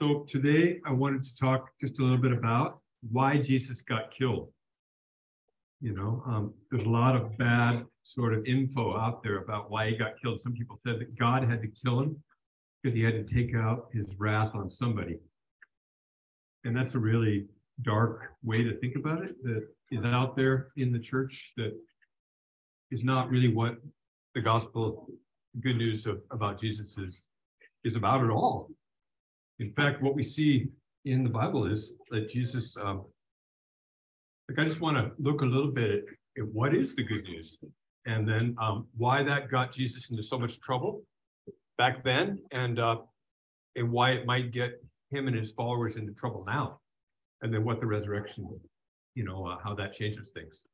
So 0.00 0.26
today 0.28 0.78
I 0.84 0.92
wanted 0.92 1.22
to 1.22 1.34
talk 1.36 1.70
just 1.80 2.00
a 2.00 2.02
little 2.02 2.18
bit 2.18 2.32
about 2.32 2.80
why 3.10 3.38
Jesus 3.38 3.80
got 3.80 4.10
killed. 4.14 4.52
You 5.80 5.94
know, 5.94 6.22
um, 6.26 6.52
there's 6.70 6.84
a 6.84 6.90
lot 6.90 7.16
of 7.16 7.38
bad 7.38 7.82
sort 8.02 8.34
of 8.34 8.44
info 8.44 8.94
out 8.94 9.22
there 9.22 9.38
about 9.38 9.70
why 9.70 9.88
he 9.88 9.96
got 9.96 10.20
killed. 10.22 10.42
Some 10.42 10.52
people 10.52 10.78
said 10.86 10.98
that 10.98 11.18
God 11.18 11.44
had 11.44 11.62
to 11.62 11.68
kill 11.82 12.00
him 12.00 12.22
because 12.82 12.94
he 12.94 13.02
had 13.02 13.26
to 13.26 13.34
take 13.34 13.54
out 13.54 13.88
his 13.90 14.04
wrath 14.18 14.54
on 14.54 14.70
somebody. 14.70 15.18
And 16.64 16.76
that's 16.76 16.94
a 16.94 16.98
really 16.98 17.46
dark 17.80 18.32
way 18.44 18.62
to 18.62 18.78
think 18.78 18.96
about 18.96 19.24
it 19.24 19.42
that 19.44 19.66
is 19.90 20.04
out 20.04 20.36
there 20.36 20.72
in 20.76 20.92
the 20.92 20.98
church 20.98 21.54
that 21.56 21.72
is 22.90 23.02
not 23.02 23.30
really 23.30 23.48
what 23.48 23.76
the 24.34 24.42
gospel 24.42 25.08
good 25.60 25.78
news 25.78 26.04
of, 26.04 26.20
about 26.30 26.60
Jesus 26.60 26.98
is, 26.98 27.22
is 27.82 27.96
about 27.96 28.22
at 28.22 28.28
all. 28.28 28.68
In 29.58 29.72
fact, 29.72 30.02
what 30.02 30.14
we 30.14 30.22
see 30.22 30.68
in 31.04 31.22
the 31.22 31.30
Bible 31.30 31.66
is 31.66 31.94
that 32.10 32.28
Jesus, 32.28 32.76
um, 32.76 33.04
like 34.48 34.58
I 34.58 34.64
just 34.64 34.80
want 34.80 34.96
to 34.96 35.12
look 35.18 35.40
a 35.40 35.46
little 35.46 35.70
bit 35.70 35.90
at, 35.90 36.00
at 36.38 36.48
what 36.52 36.74
is 36.74 36.94
the 36.94 37.02
good 37.02 37.24
news 37.24 37.58
and 38.06 38.28
then 38.28 38.56
um, 38.60 38.86
why 38.96 39.22
that 39.22 39.50
got 39.50 39.72
Jesus 39.72 40.10
into 40.10 40.22
so 40.22 40.38
much 40.38 40.60
trouble 40.60 41.02
back 41.78 42.04
then 42.04 42.38
and 42.52 42.78
uh, 42.78 42.96
and 43.74 43.90
why 43.90 44.12
it 44.12 44.26
might 44.26 44.52
get 44.52 44.82
him 45.10 45.26
and 45.26 45.36
his 45.36 45.52
followers 45.52 45.96
into 45.96 46.12
trouble 46.12 46.44
now 46.46 46.80
and 47.42 47.52
then 47.52 47.64
what 47.64 47.80
the 47.80 47.86
resurrection 47.86 48.48
you 49.14 49.24
know 49.24 49.46
uh, 49.46 49.56
how 49.62 49.74
that 49.74 49.92
changes 49.92 50.30
things. 50.30 50.64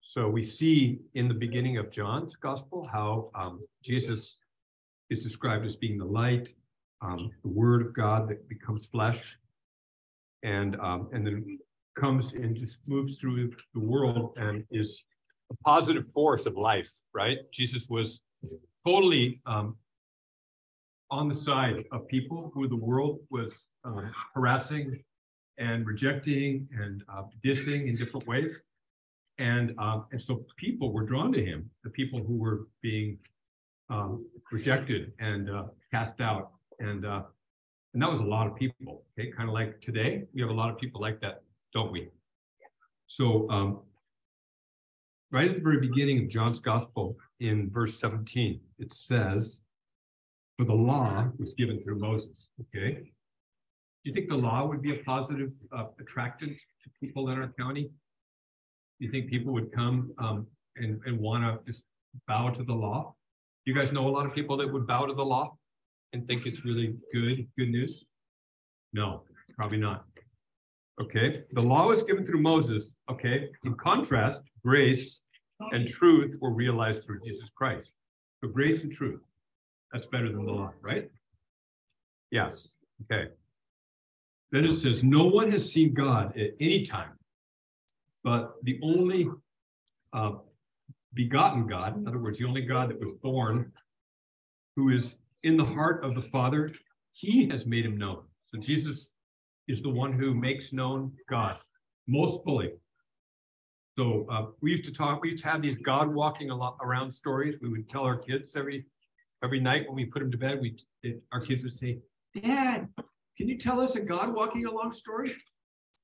So 0.00 0.28
we 0.28 0.42
see 0.42 1.00
in 1.14 1.28
the 1.28 1.34
beginning 1.34 1.76
of 1.76 1.90
john's 1.90 2.36
gospel 2.36 2.88
how 2.90 3.30
um, 3.34 3.60
jesus 3.82 4.36
is 5.10 5.22
described 5.22 5.66
as 5.66 5.76
being 5.76 5.98
the 5.98 6.04
light 6.04 6.54
um, 7.00 7.30
the 7.42 7.48
word 7.48 7.82
of 7.82 7.94
God 7.94 8.28
that 8.28 8.48
becomes 8.48 8.86
flesh 8.86 9.36
and 10.42 10.78
um, 10.80 11.08
and 11.12 11.26
then 11.26 11.58
comes 11.96 12.32
and 12.32 12.56
just 12.56 12.78
moves 12.86 13.18
through 13.18 13.52
the 13.74 13.80
world 13.80 14.32
and 14.36 14.64
is 14.70 15.04
a 15.50 15.56
positive 15.64 16.06
force 16.12 16.46
of 16.46 16.56
life, 16.56 16.90
right? 17.12 17.38
Jesus 17.52 17.88
was 17.88 18.20
totally 18.86 19.40
um, 19.46 19.76
on 21.10 21.28
the 21.28 21.34
side 21.34 21.84
of 21.90 22.06
people 22.06 22.50
who 22.54 22.68
the 22.68 22.76
world 22.76 23.18
was 23.30 23.52
uh, 23.84 24.02
harassing 24.34 25.02
and 25.58 25.86
rejecting 25.86 26.68
and 26.78 27.02
uh, 27.12 27.22
in 27.44 27.96
different 27.96 28.26
ways. 28.26 28.62
And, 29.38 29.74
um, 29.78 30.06
and 30.12 30.22
so 30.22 30.44
people 30.56 30.92
were 30.92 31.04
drawn 31.04 31.32
to 31.32 31.44
him, 31.44 31.70
the 31.84 31.90
people 31.90 32.22
who 32.22 32.36
were 32.36 32.66
being 32.82 33.18
um, 33.88 34.26
rejected 34.52 35.12
and 35.18 35.48
uh, 35.50 35.64
cast 35.90 36.20
out 36.20 36.52
and 36.78 37.04
uh, 37.04 37.22
and 37.94 38.02
that 38.02 38.10
was 38.10 38.20
a 38.20 38.24
lot 38.24 38.46
of 38.46 38.54
people. 38.54 39.04
Okay, 39.18 39.30
kind 39.30 39.48
of 39.48 39.54
like 39.54 39.80
today, 39.80 40.24
we 40.34 40.40
have 40.40 40.50
a 40.50 40.54
lot 40.54 40.70
of 40.70 40.78
people 40.78 41.00
like 41.00 41.20
that, 41.20 41.42
don't 41.72 41.92
we? 41.92 42.08
So 43.06 43.48
um, 43.50 43.80
right 45.30 45.48
at 45.48 45.56
the 45.56 45.62
very 45.62 45.80
beginning 45.80 46.24
of 46.24 46.28
John's 46.28 46.60
gospel, 46.60 47.16
in 47.40 47.70
verse 47.70 47.98
17, 47.98 48.60
it 48.78 48.92
says, 48.92 49.60
"For 50.56 50.64
the 50.64 50.74
law 50.74 51.28
was 51.38 51.54
given 51.54 51.82
through 51.82 51.98
Moses." 51.98 52.48
Okay. 52.60 53.12
Do 54.04 54.10
you 54.10 54.14
think 54.14 54.28
the 54.28 54.36
law 54.36 54.64
would 54.66 54.80
be 54.80 54.92
a 54.92 55.02
positive 55.02 55.52
uh, 55.72 55.86
attractant 56.00 56.56
to 56.84 56.90
people 57.00 57.30
in 57.30 57.38
our 57.38 57.52
county? 57.58 57.90
Do 58.98 59.06
you 59.06 59.10
think 59.10 59.28
people 59.28 59.52
would 59.52 59.72
come 59.72 60.12
um, 60.18 60.46
and, 60.76 61.00
and 61.04 61.18
want 61.18 61.42
to 61.44 61.70
just 61.70 61.84
bow 62.26 62.50
to 62.50 62.62
the 62.62 62.72
law? 62.72 63.14
You 63.64 63.74
guys 63.74 63.92
know 63.92 64.08
a 64.08 64.10
lot 64.10 64.24
of 64.24 64.34
people 64.34 64.56
that 64.58 64.72
would 64.72 64.86
bow 64.86 65.06
to 65.06 65.14
the 65.14 65.24
law? 65.24 65.56
And 66.12 66.26
think 66.26 66.46
it's 66.46 66.64
really 66.64 66.96
good, 67.12 67.46
good 67.58 67.70
news? 67.70 68.04
No, 68.92 69.22
probably 69.56 69.78
not. 69.78 70.04
Okay, 71.00 71.42
the 71.52 71.60
law 71.60 71.86
was 71.86 72.02
given 72.02 72.26
through 72.26 72.40
Moses. 72.40 72.96
Okay, 73.10 73.50
in 73.64 73.74
contrast, 73.74 74.42
grace 74.64 75.20
and 75.72 75.86
truth 75.86 76.36
were 76.40 76.52
realized 76.52 77.04
through 77.04 77.20
Jesus 77.24 77.48
Christ. 77.54 77.92
So 78.42 78.48
grace 78.48 78.82
and 78.82 78.92
truth, 78.92 79.20
that's 79.92 80.06
better 80.06 80.30
than 80.30 80.44
the 80.44 80.52
law, 80.52 80.72
right? 80.80 81.10
Yes. 82.30 82.72
Okay. 83.04 83.30
Then 84.50 84.64
it 84.64 84.74
says, 84.74 85.04
No 85.04 85.24
one 85.24 85.50
has 85.50 85.70
seen 85.70 85.94
God 85.94 86.36
at 86.38 86.50
any 86.60 86.84
time, 86.84 87.18
but 88.24 88.54
the 88.62 88.78
only 88.82 89.28
uh, 90.12 90.32
begotten 91.14 91.66
God, 91.66 91.96
in 91.96 92.08
other 92.08 92.18
words, 92.18 92.38
the 92.38 92.46
only 92.46 92.62
God 92.62 92.90
that 92.90 93.00
was 93.00 93.12
born, 93.22 93.72
who 94.76 94.90
is 94.90 95.18
in 95.48 95.56
the 95.56 95.64
heart 95.64 96.04
of 96.04 96.14
the 96.14 96.20
Father, 96.20 96.70
he 97.12 97.48
has 97.48 97.64
made 97.64 97.86
him 97.86 97.96
known. 97.96 98.22
So 98.48 98.60
Jesus 98.60 99.12
is 99.66 99.80
the 99.80 99.88
one 99.88 100.12
who 100.12 100.34
makes 100.34 100.74
known 100.74 101.10
God 101.28 101.56
most 102.06 102.44
fully. 102.44 102.72
So 103.96 104.26
uh, 104.30 104.46
we 104.60 104.70
used 104.70 104.84
to 104.84 104.92
talk, 104.92 105.22
we 105.22 105.30
used 105.30 105.42
to 105.42 105.50
have 105.50 105.62
these 105.62 105.76
God 105.76 106.06
walking 106.14 106.50
a 106.50 106.54
lot 106.54 106.76
around 106.82 107.10
stories. 107.10 107.56
We 107.62 107.70
would 107.70 107.88
tell 107.88 108.02
our 108.02 108.16
kids 108.16 108.54
every 108.56 108.84
every 109.42 109.58
night 109.58 109.86
when 109.86 109.96
we 109.96 110.04
put 110.04 110.20
them 110.20 110.30
to 110.30 110.36
bed, 110.36 110.58
we 110.60 110.76
it, 111.02 111.22
our 111.32 111.40
kids 111.40 111.64
would 111.64 111.76
say, 111.76 111.98
Dad, 112.34 112.88
can 113.36 113.48
you 113.48 113.56
tell 113.56 113.80
us 113.80 113.96
a 113.96 114.00
God 114.00 114.34
walking 114.34 114.66
along 114.66 114.92
story? 114.92 115.34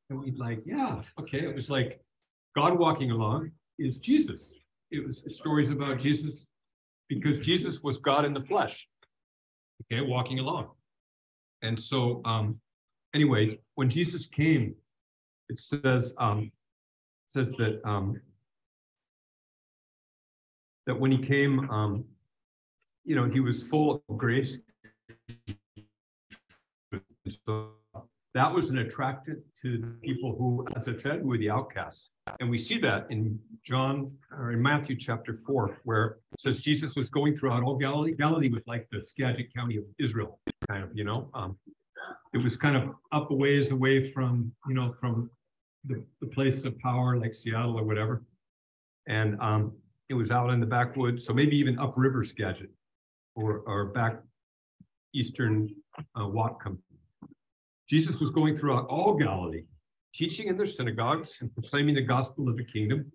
And 0.08 0.18
we'd 0.20 0.38
like, 0.38 0.60
yeah, 0.64 1.02
okay. 1.20 1.40
It 1.40 1.54
was 1.54 1.68
like 1.68 2.00
God 2.56 2.78
walking 2.78 3.10
along 3.10 3.50
is 3.78 3.98
Jesus. 3.98 4.54
It 4.90 5.06
was 5.06 5.22
stories 5.28 5.70
about 5.70 5.98
Jesus 5.98 6.48
because 7.08 7.40
Jesus 7.40 7.82
was 7.82 7.98
God 7.98 8.24
in 8.24 8.32
the 8.32 8.40
flesh 8.40 8.88
okay, 9.92 10.00
walking 10.00 10.38
along. 10.38 10.70
And 11.62 11.78
so, 11.78 12.20
um, 12.24 12.60
anyway, 13.14 13.58
when 13.74 13.88
Jesus 13.88 14.26
came, 14.26 14.74
it 15.48 15.58
says 15.58 16.14
um, 16.18 16.40
it 16.40 16.52
says 17.28 17.50
that 17.52 17.80
um, 17.84 18.20
that 20.86 20.98
when 20.98 21.10
he 21.10 21.18
came, 21.18 21.70
um, 21.70 22.04
you 23.04 23.14
know, 23.14 23.24
he 23.24 23.40
was 23.40 23.62
full 23.62 24.02
of 24.08 24.18
grace. 24.18 24.58
So 27.46 27.70
that 28.34 28.52
was 28.52 28.70
an 28.70 28.78
attractant 28.78 29.38
to 29.62 29.94
people 30.02 30.34
who, 30.36 30.66
as 30.76 30.88
I 30.88 30.96
said, 30.98 31.24
were 31.24 31.38
the 31.38 31.50
outcasts. 31.50 32.10
And 32.40 32.50
we 32.50 32.58
see 32.58 32.78
that 32.78 33.06
in 33.10 33.38
John 33.64 34.10
or 34.36 34.50
in 34.52 34.60
Matthew 34.60 34.96
chapter 34.96 35.34
four, 35.34 35.78
where 35.84 36.18
it 36.32 36.40
says 36.40 36.60
Jesus 36.60 36.96
was 36.96 37.08
going 37.08 37.36
throughout 37.36 37.62
all 37.62 37.76
Galilee. 37.76 38.14
Galilee 38.16 38.50
was 38.50 38.62
like 38.66 38.88
the 38.90 39.04
Skagit 39.04 39.54
County 39.54 39.76
of 39.76 39.84
Israel, 40.00 40.40
kind 40.68 40.82
of, 40.82 40.90
you 40.94 41.04
know. 41.04 41.30
Um, 41.34 41.56
it 42.32 42.42
was 42.42 42.56
kind 42.56 42.76
of 42.76 42.90
up 43.12 43.30
a 43.30 43.34
ways 43.34 43.70
away 43.70 44.10
from, 44.10 44.52
you 44.66 44.74
know, 44.74 44.92
from 44.98 45.30
the, 45.84 46.04
the 46.20 46.26
place 46.26 46.64
of 46.64 46.76
power 46.80 47.16
like 47.16 47.34
Seattle 47.36 47.78
or 47.78 47.84
whatever. 47.84 48.24
And 49.06 49.40
um, 49.40 49.72
it 50.08 50.14
was 50.14 50.32
out 50.32 50.50
in 50.50 50.58
the 50.58 50.66
backwoods, 50.66 51.24
so 51.24 51.32
maybe 51.32 51.56
even 51.56 51.78
upriver 51.78 52.24
Skagit 52.24 52.70
or, 53.36 53.58
or 53.66 53.86
back 53.86 54.20
eastern 55.14 55.68
uh, 56.16 56.22
Whatcom 56.22 56.78
Jesus 57.88 58.20
was 58.20 58.30
going 58.30 58.56
throughout 58.56 58.86
all 58.86 59.14
Galilee, 59.14 59.64
teaching 60.14 60.48
in 60.48 60.56
their 60.56 60.66
synagogues 60.66 61.36
and 61.40 61.52
proclaiming 61.52 61.94
the 61.94 62.02
gospel 62.02 62.48
of 62.48 62.56
the 62.56 62.64
kingdom 62.64 63.10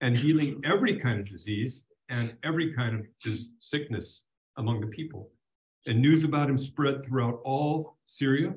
and 0.00 0.16
healing 0.16 0.60
every 0.64 0.98
kind 0.98 1.20
of 1.20 1.28
disease 1.28 1.84
and 2.08 2.34
every 2.42 2.74
kind 2.74 3.00
of 3.00 3.38
sickness 3.60 4.24
among 4.56 4.80
the 4.80 4.86
people. 4.88 5.30
And 5.86 6.00
news 6.00 6.24
about 6.24 6.50
him 6.50 6.58
spread 6.58 7.04
throughout 7.04 7.40
all 7.44 7.98
Syria, 8.04 8.54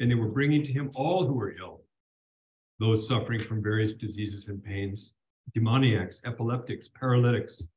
and 0.00 0.10
they 0.10 0.14
were 0.14 0.28
bringing 0.28 0.62
to 0.62 0.72
him 0.72 0.90
all 0.94 1.26
who 1.26 1.34
were 1.34 1.56
ill, 1.58 1.82
those 2.78 3.08
suffering 3.08 3.42
from 3.42 3.62
various 3.62 3.92
diseases 3.92 4.48
and 4.48 4.62
pains, 4.62 5.14
demoniacs, 5.54 6.22
epileptics, 6.24 6.88
paralytics, 6.88 7.68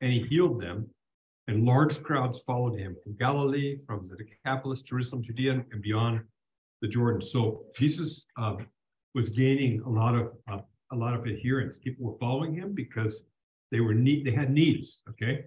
and 0.00 0.12
he 0.12 0.20
healed 0.20 0.60
them. 0.60 0.88
And 1.48 1.64
large 1.64 2.02
crowds 2.02 2.40
followed 2.40 2.78
him 2.78 2.96
from 3.02 3.16
Galilee, 3.16 3.76
from 3.86 4.08
the 4.08 4.16
Decapolis, 4.16 4.82
Jerusalem, 4.82 5.22
Judea, 5.22 5.64
and 5.72 5.82
beyond 5.82 6.20
the 6.82 6.88
Jordan. 6.88 7.22
So 7.22 7.62
Jesus 7.74 8.26
uh, 8.36 8.56
was 9.14 9.30
gaining 9.30 9.80
a 9.82 9.88
lot 9.88 10.14
of 10.14 10.32
uh, 10.50 10.58
a 10.90 10.96
lot 10.96 11.14
of 11.14 11.26
adherents. 11.26 11.78
People 11.78 12.04
were 12.04 12.18
following 12.18 12.54
him 12.54 12.74
because 12.74 13.24
they 13.70 13.80
were 13.80 13.94
need 13.94 14.26
they 14.26 14.32
had 14.32 14.52
needs. 14.52 15.02
Okay, 15.10 15.44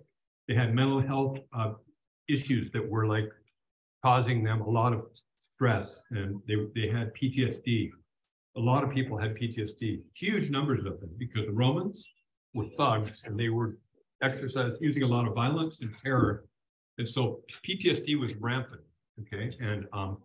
they 0.47 0.55
had 0.55 0.73
mental 0.73 1.01
health 1.01 1.37
uh, 1.55 1.73
issues 2.27 2.71
that 2.71 2.89
were 2.89 3.05
like 3.05 3.29
causing 4.03 4.43
them 4.43 4.61
a 4.61 4.69
lot 4.69 4.93
of 4.93 5.05
stress, 5.37 6.03
and 6.09 6.41
they 6.47 6.55
they 6.73 6.87
had 6.87 7.13
PTSD. 7.13 7.91
A 8.57 8.59
lot 8.59 8.85
of 8.85 8.89
people 8.89 9.17
had 9.17 9.35
PTSD, 9.35 10.01
huge 10.13 10.49
numbers 10.49 10.85
of 10.85 11.01
them, 11.01 11.09
because 11.17 11.45
the 11.45 11.51
Romans 11.51 12.07
were 12.53 12.67
thugs 12.77 13.23
and 13.25 13.37
they 13.37 13.49
were 13.49 13.77
exercised 14.23 14.81
using 14.81 15.03
a 15.03 15.07
lot 15.07 15.27
of 15.27 15.33
violence 15.33 15.81
and 15.81 15.93
terror, 16.01 16.45
and 16.97 17.07
so 17.07 17.41
PTSD 17.67 18.17
was 18.17 18.33
rampant. 18.35 18.81
Okay, 19.21 19.55
and 19.59 19.85
um, 19.93 20.17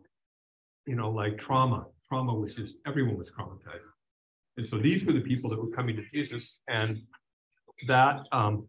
you 0.87 0.97
know, 0.97 1.11
like 1.11 1.39
trauma. 1.39 1.87
Trauma 2.09 2.35
was 2.35 2.55
just 2.55 2.77
everyone 2.87 3.17
was 3.17 3.31
traumatized. 3.31 3.87
And 4.57 4.67
so 4.67 4.79
these 4.79 5.05
were 5.05 5.13
the 5.13 5.21
people 5.21 5.49
that 5.51 5.61
were 5.61 5.71
coming 5.71 5.97
to 5.97 6.03
Jesus, 6.13 6.61
and 6.69 7.03
that 7.87 8.21
um, 8.33 8.67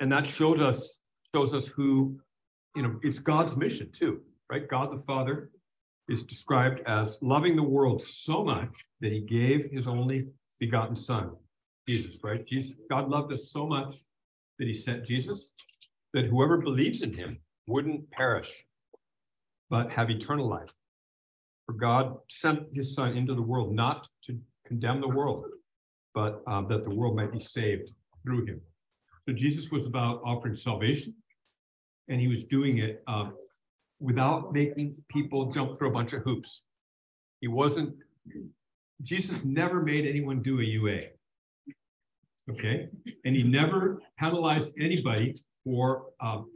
and 0.00 0.10
that 0.12 0.26
showed 0.26 0.60
us 0.60 0.98
shows 1.34 1.54
us 1.54 1.66
who, 1.66 2.18
you 2.76 2.82
know, 2.82 2.98
it's 3.02 3.18
God's 3.18 3.56
mission 3.56 3.90
too. 3.92 4.20
right? 4.50 4.68
God 4.68 4.92
the 4.92 5.02
Father 5.02 5.50
is 6.08 6.22
described 6.24 6.80
as 6.86 7.18
loving 7.22 7.56
the 7.56 7.62
world 7.62 8.02
so 8.02 8.44
much 8.44 8.84
that 9.00 9.12
he 9.12 9.20
gave 9.20 9.70
his 9.70 9.88
only 9.88 10.26
begotten 10.60 10.94
son, 10.96 11.32
Jesus, 11.88 12.18
right? 12.22 12.46
Jesus, 12.46 12.76
God 12.90 13.08
loved 13.08 13.32
us 13.32 13.50
so 13.50 13.66
much 13.66 13.96
that 14.58 14.68
he 14.68 14.74
sent 14.74 15.06
Jesus, 15.06 15.52
that 16.12 16.26
whoever 16.26 16.58
believes 16.58 17.02
in 17.02 17.12
him 17.14 17.38
wouldn't 17.66 18.10
perish, 18.10 18.64
but 19.70 19.90
have 19.90 20.10
eternal 20.10 20.48
life. 20.48 20.70
For 21.66 21.74
God 21.74 22.16
sent 22.28 22.60
his 22.74 22.94
son 22.94 23.16
into 23.16 23.34
the 23.34 23.42
world 23.42 23.74
not 23.74 24.06
to 24.26 24.38
condemn 24.66 25.00
the 25.00 25.08
world, 25.08 25.44
but 26.14 26.42
uh, 26.46 26.62
that 26.62 26.84
the 26.84 26.94
world 26.94 27.16
might 27.16 27.32
be 27.32 27.40
saved 27.40 27.90
through 28.24 28.46
him. 28.46 28.60
So 29.26 29.32
Jesus 29.32 29.70
was 29.70 29.86
about 29.86 30.20
offering 30.24 30.56
salvation, 30.56 31.14
and 32.08 32.20
he 32.20 32.28
was 32.28 32.44
doing 32.44 32.78
it 32.78 33.02
uh, 33.06 33.30
without 34.00 34.52
making 34.52 34.94
people 35.08 35.50
jump 35.52 35.78
through 35.78 35.90
a 35.90 35.92
bunch 35.92 36.12
of 36.12 36.22
hoops. 36.22 36.64
He 37.40 37.48
wasn't, 37.48 37.94
Jesus 39.02 39.44
never 39.44 39.80
made 39.80 40.06
anyone 40.06 40.42
do 40.42 40.60
a 40.60 40.64
UA. 40.64 41.00
Okay. 42.50 42.88
And 43.24 43.36
he 43.36 43.44
never 43.44 44.02
penalized 44.18 44.72
anybody 44.80 45.40
for 45.64 46.06
um, 46.20 46.50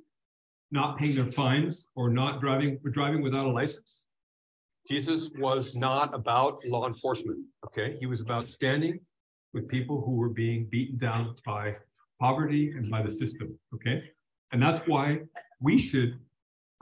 not 0.72 0.98
paying 0.98 1.14
their 1.14 1.30
fines 1.30 1.88
or 1.94 2.10
not 2.10 2.40
driving 2.40 2.78
driving 2.90 3.22
without 3.22 3.46
a 3.46 3.50
license. 3.50 4.06
Jesus 4.88 5.30
was 5.38 5.74
not 5.74 6.14
about 6.14 6.64
law 6.66 6.86
enforcement. 6.86 7.38
Okay. 7.66 7.96
He 7.98 8.06
was 8.06 8.20
about 8.20 8.48
standing 8.48 9.00
with 9.52 9.68
people 9.68 10.02
who 10.04 10.12
were 10.12 10.28
being 10.28 10.68
beaten 10.70 10.98
down 10.98 11.34
by 11.44 11.76
poverty 12.20 12.72
and 12.76 12.90
by 12.90 13.02
the 13.02 13.10
system. 13.10 13.58
Okay. 13.74 14.02
And 14.52 14.62
that's 14.62 14.86
why 14.86 15.20
we 15.60 15.78
should 15.78 16.18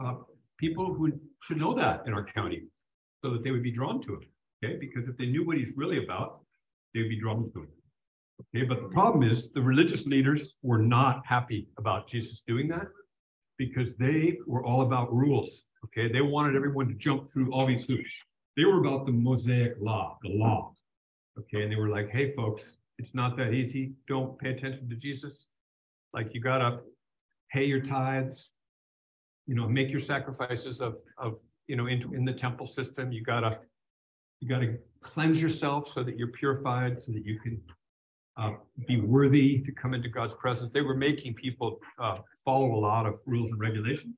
uh, 0.05 0.15
people 0.59 0.93
who 0.93 1.13
should 1.43 1.57
know 1.57 1.75
that 1.75 2.03
in 2.07 2.13
our 2.13 2.25
county 2.25 2.63
so 3.23 3.31
that 3.31 3.43
they 3.43 3.51
would 3.51 3.63
be 3.63 3.71
drawn 3.71 4.01
to 4.03 4.15
him. 4.15 4.21
Okay, 4.63 4.77
because 4.79 5.09
if 5.09 5.17
they 5.17 5.27
knew 5.27 5.47
what 5.47 5.57
he's 5.57 5.69
really 5.77 6.03
about, 6.03 6.41
they 6.93 7.01
would 7.01 7.11
be 7.11 7.21
drawn 7.21 7.51
to 7.53 7.61
him. 7.61 7.69
Okay, 8.55 8.65
but 8.67 8.83
the 8.83 8.89
problem 8.89 9.29
is 9.29 9.51
the 9.53 9.63
religious 9.63 10.07
leaders 10.07 10.57
were 10.63 10.79
not 10.79 11.23
happy 11.27 11.69
about 11.79 12.09
Jesus 12.09 12.43
doing 12.47 12.69
that 12.69 12.87
because 13.59 13.97
they 13.97 14.39
were 14.47 14.65
all 14.65 14.83
about 14.83 15.13
rules. 15.13 15.65
Okay, 15.85 16.11
they 16.11 16.21
wanted 16.21 16.57
everyone 16.57 16.89
to 16.89 16.95
jump 16.95 17.29
through 17.29 17.53
all 17.53 17.67
these 17.67 17.85
hoops. 17.85 18.11
They 18.57 18.65
were 18.65 18.79
about 18.79 19.07
the 19.07 19.13
Mosaic 19.13 19.75
law, 19.81 20.19
the 20.23 20.31
law. 20.31 20.73
Okay, 21.39 21.63
and 21.63 21.71
they 21.71 21.77
were 21.77 21.91
like, 21.91 22.11
hey, 22.11 22.33
folks, 22.33 22.79
it's 22.99 23.15
not 23.15 23.37
that 23.37 23.53
easy. 23.53 23.93
Don't 24.09 24.39
pay 24.39 24.51
attention 24.51 24.89
to 24.89 24.97
Jesus. 24.97 25.49
Like, 26.13 26.33
you 26.33 26.41
got 26.41 26.59
to 26.59 26.81
pay 27.53 27.65
your 27.65 27.81
tithes, 27.81 28.53
you 29.47 29.55
know, 29.55 29.69
make 29.69 29.91
your 29.91 30.01
sacrifices 30.01 30.81
of, 30.81 30.99
of, 31.19 31.39
you 31.67 31.77
know, 31.77 31.87
in, 31.87 32.03
in 32.15 32.25
the 32.25 32.33
temple 32.33 32.67
system. 32.67 33.13
You 33.13 33.23
gotta, 33.23 33.59
you 34.41 34.49
gotta 34.49 34.79
cleanse 35.03 35.43
yourself 35.43 35.89
so 35.89 36.03
that 36.03 36.17
you're 36.17 36.29
purified, 36.29 37.03
so 37.03 37.13
that 37.13 37.25
you 37.25 37.39
can 37.41 37.61
uh, 38.37 38.53
be 38.87 39.01
worthy 39.01 39.59
to 39.61 39.73
come 39.73 39.95
into 39.95 40.09
God's 40.09 40.35
presence. 40.35 40.73
They 40.73 40.81
were 40.81 40.97
making 40.97 41.35
people 41.35 41.81
uh, 41.99 42.19
follow 42.45 42.75
a 42.75 42.81
lot 42.81 43.07
of 43.07 43.21
rules 43.27 43.51
and 43.51 43.61
regulations. 43.61 44.15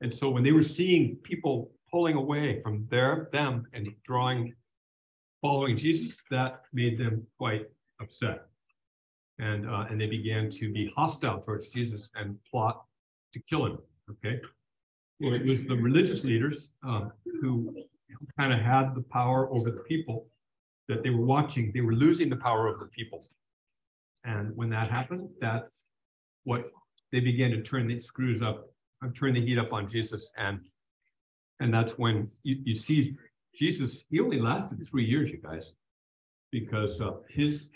And 0.00 0.14
so 0.14 0.30
when 0.30 0.42
they 0.42 0.52
were 0.52 0.62
seeing 0.62 1.16
people 1.16 1.72
pulling 1.90 2.16
away 2.16 2.62
from 2.62 2.86
their 2.90 3.28
them 3.32 3.66
and 3.72 3.88
drawing, 4.04 4.54
following 5.42 5.76
Jesus, 5.76 6.22
that 6.30 6.62
made 6.72 6.98
them 6.98 7.26
quite 7.38 7.66
upset. 8.00 8.46
And 9.38 9.68
uh, 9.68 9.86
and 9.88 10.00
they 10.00 10.06
began 10.06 10.50
to 10.50 10.72
be 10.72 10.92
hostile 10.96 11.40
towards 11.40 11.68
Jesus 11.68 12.10
and 12.14 12.36
plot 12.50 12.84
to 13.32 13.40
kill 13.40 13.66
him. 13.66 13.78
Okay. 14.10 14.40
Well, 15.20 15.34
it 15.34 15.44
was 15.44 15.64
the 15.64 15.76
religious 15.76 16.24
leaders 16.24 16.70
um, 16.82 17.12
who 17.40 17.74
kind 18.38 18.52
of 18.52 18.60
had 18.60 18.94
the 18.94 19.02
power 19.02 19.52
over 19.52 19.70
the 19.70 19.82
people 19.82 20.26
that 20.88 21.02
they 21.02 21.10
were 21.10 21.24
watching. 21.24 21.70
They 21.72 21.80
were 21.82 21.92
losing 21.92 22.28
the 22.28 22.36
power 22.36 22.68
over 22.68 22.84
the 22.84 22.90
people. 22.90 23.26
And 24.24 24.54
when 24.56 24.70
that 24.70 24.88
happened, 24.88 25.28
that's 25.40 25.70
what 26.44 26.64
they 27.12 27.20
began 27.20 27.50
to 27.50 27.62
turn 27.62 27.86
the 27.86 27.98
screws 27.98 28.42
up, 28.42 28.68
uh, 29.04 29.08
turn 29.14 29.34
the 29.34 29.44
heat 29.44 29.58
up 29.58 29.72
on 29.72 29.88
Jesus. 29.88 30.32
And 30.36 30.60
and 31.60 31.72
that's 31.72 31.98
when 31.98 32.30
you, 32.42 32.56
you 32.64 32.74
see 32.74 33.16
Jesus, 33.54 34.04
he 34.10 34.20
only 34.20 34.40
lasted 34.40 34.84
three 34.86 35.04
years, 35.04 35.30
you 35.30 35.38
guys, 35.38 35.74
because 36.50 37.00
uh, 37.00 37.12
his 37.28 37.72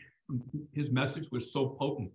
his 0.72 0.90
message 0.90 1.28
was 1.30 1.52
so 1.52 1.76
potent 1.78 2.10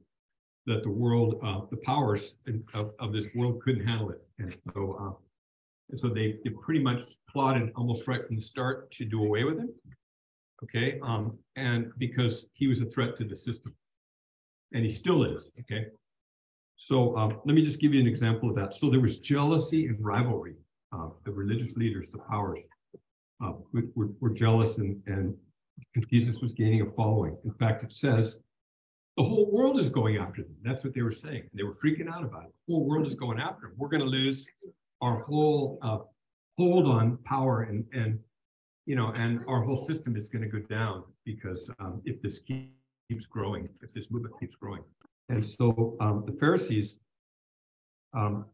that 0.65 0.83
the 0.83 0.89
world, 0.89 1.39
uh, 1.44 1.61
the 1.71 1.77
powers 1.77 2.35
of, 2.73 2.91
of 3.00 3.11
this 3.11 3.25
world 3.35 3.61
couldn't 3.61 3.85
handle 3.85 4.11
it. 4.11 4.23
And 4.38 4.56
so, 4.73 4.97
uh, 5.01 5.15
and 5.89 6.00
so 6.00 6.09
they, 6.09 6.38
they 6.44 6.51
pretty 6.51 6.81
much 6.81 7.17
plotted 7.29 7.71
almost 7.75 8.07
right 8.07 8.25
from 8.25 8.35
the 8.35 8.41
start 8.41 8.91
to 8.91 9.06
do 9.06 9.23
away 9.23 9.44
with 9.44 9.57
him. 9.57 9.73
Okay. 10.63 11.00
Um, 11.01 11.38
and 11.56 11.91
because 11.97 12.47
he 12.53 12.67
was 12.67 12.81
a 12.81 12.85
threat 12.85 13.17
to 13.17 13.23
the 13.23 13.35
system. 13.35 13.75
And 14.73 14.83
he 14.83 14.91
still 14.91 15.23
is. 15.23 15.50
Okay. 15.61 15.88
So 16.81 17.16
um, 17.18 17.42
let 17.44 17.56
me 17.56 17.62
just 17.62 17.81
give 17.81 17.94
you 17.94 18.00
an 18.00 18.08
example 18.08 18.50
of 18.50 18.56
that. 18.56 18.74
So 18.74 18.90
there 18.90 19.02
was 19.02 19.20
jealousy 19.20 19.88
and 19.88 19.98
rivalry. 20.04 20.56
Uh, 20.94 21.10
the 21.26 21.31
religious 21.31 21.76
leaders, 21.76 22.10
the 22.10 22.20
powers, 22.20 22.62
uh, 23.44 23.52
were, 23.96 24.08
were 24.22 24.30
jealous 24.30 24.78
and, 24.78 25.02
and 25.06 25.36
Jesus 26.10 26.42
was 26.42 26.54
gaining 26.54 26.81
a 26.81 26.90
following. 26.92 27.38
In 27.44 27.52
fact, 27.56 27.84
it 27.84 27.92
says 27.92 28.40
the 29.18 29.24
whole 29.24 29.52
world 29.52 29.78
is 29.78 29.90
going 29.90 30.16
after 30.16 30.42
them. 30.42 30.56
That's 30.64 30.86
what 30.86 30.94
they 30.94 31.02
were 31.02 31.12
saying. 31.12 31.50
They 31.54 31.64
were 31.64 31.76
freaking 31.76 32.10
out 32.10 32.24
about 32.24 32.46
it. 32.46 32.54
The 32.68 32.74
whole 32.74 32.86
world 32.86 33.06
is 33.06 33.14
going 33.14 33.40
after 33.40 33.68
them. 33.68 33.74
We're 33.76 33.90
going 33.90 34.02
to 34.02 34.08
lose 34.08 34.48
our 35.02 35.24
whole 35.24 35.80
uh, 35.81 35.98
hold 36.58 36.88
on 36.88 37.18
power 37.26 37.64
and 37.64 37.86
and 37.94 38.20
you 38.86 38.96
know 38.96 39.12
and 39.18 39.44
our 39.50 39.62
whole 39.62 39.78
system 39.78 40.16
is 40.16 40.30
going 40.30 40.44
to 40.44 40.48
go 40.50 40.60
down 40.68 41.04
because 41.26 41.70
um, 41.80 42.02
if 42.06 42.22
this 42.22 42.40
keeps 42.40 43.26
growing, 43.26 43.68
if 43.81 43.94
this 43.94 44.06
movement 44.10 44.34
keeps 44.40 44.56
growing. 44.56 44.81
And 45.30 45.46
so 45.46 45.96
um, 46.00 46.24
the 46.26 46.34
Pharisees, 46.34 47.00
um, 48.14 48.46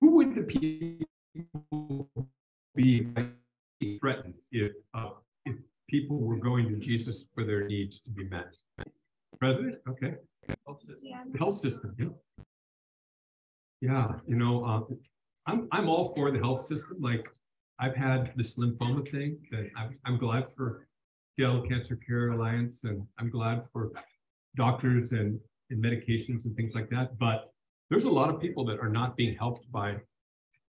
who 0.00 0.16
would 0.16 0.34
the 0.34 0.42
people 0.42 2.10
be 2.74 3.06
threatened 4.00 4.34
if 4.50 4.72
uh, 4.94 5.10
if 5.44 5.56
people 5.88 6.18
were 6.18 6.36
going 6.36 6.68
to 6.68 6.76
Jesus 6.76 7.24
for 7.34 7.44
their 7.44 7.66
needs 7.66 8.00
to 8.00 8.10
be 8.10 8.24
met? 8.24 8.54
President, 9.38 9.76
okay. 9.88 10.14
The 11.32 11.38
health 11.38 11.56
system, 11.58 11.94
yeah. 11.98 12.06
Yeah, 13.80 14.08
you 14.26 14.36
know, 14.36 14.64
uh, 14.64 14.94
I'm, 15.46 15.68
I'm 15.70 15.88
all 15.88 16.14
for 16.14 16.30
the 16.30 16.38
health 16.38 16.66
system. 16.66 16.96
Like 17.00 17.28
I've 17.78 17.94
had 17.94 18.32
this 18.36 18.56
lymphoma 18.56 19.08
thing 19.08 19.38
that 19.50 19.68
I'm, 19.76 19.98
I'm 20.04 20.18
glad 20.18 20.46
for 20.56 20.86
Seattle 21.36 21.62
Cancer 21.62 21.96
Care 21.96 22.30
Alliance 22.30 22.84
and 22.84 23.06
I'm 23.18 23.30
glad 23.30 23.64
for 23.72 23.92
doctors 24.56 25.12
and, 25.12 25.38
and 25.70 25.82
medications 25.82 26.44
and 26.44 26.56
things 26.56 26.74
like 26.74 26.88
that. 26.90 27.18
But 27.18 27.52
there's 27.90 28.04
a 28.04 28.10
lot 28.10 28.30
of 28.30 28.40
people 28.40 28.64
that 28.66 28.78
are 28.80 28.88
not 28.88 29.16
being 29.16 29.36
helped 29.36 29.70
by 29.70 29.96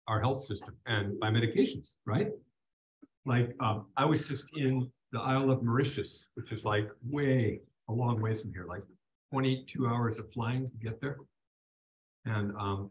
our 0.08 0.20
health 0.20 0.44
system 0.44 0.76
and 0.87 1.18
by 1.20 1.30
medications, 1.30 1.96
right? 2.06 2.28
Like 3.25 3.54
um, 3.61 3.87
I 3.96 4.04
was 4.04 4.22
just 4.26 4.44
in 4.56 4.90
the 5.12 5.20
Isle 5.20 5.50
of 5.50 5.62
Mauritius, 5.62 6.25
which 6.34 6.52
is 6.52 6.64
like 6.64 6.88
way 7.08 7.61
a 7.88 7.92
long 7.92 8.20
ways 8.20 8.42
from 8.42 8.52
here, 8.52 8.66
like 8.66 8.82
22 9.30 9.87
hours 9.87 10.18
of 10.18 10.30
flying 10.32 10.70
to 10.70 10.76
get 10.76 11.00
there. 11.00 11.18
And 12.25 12.52
um, 12.56 12.90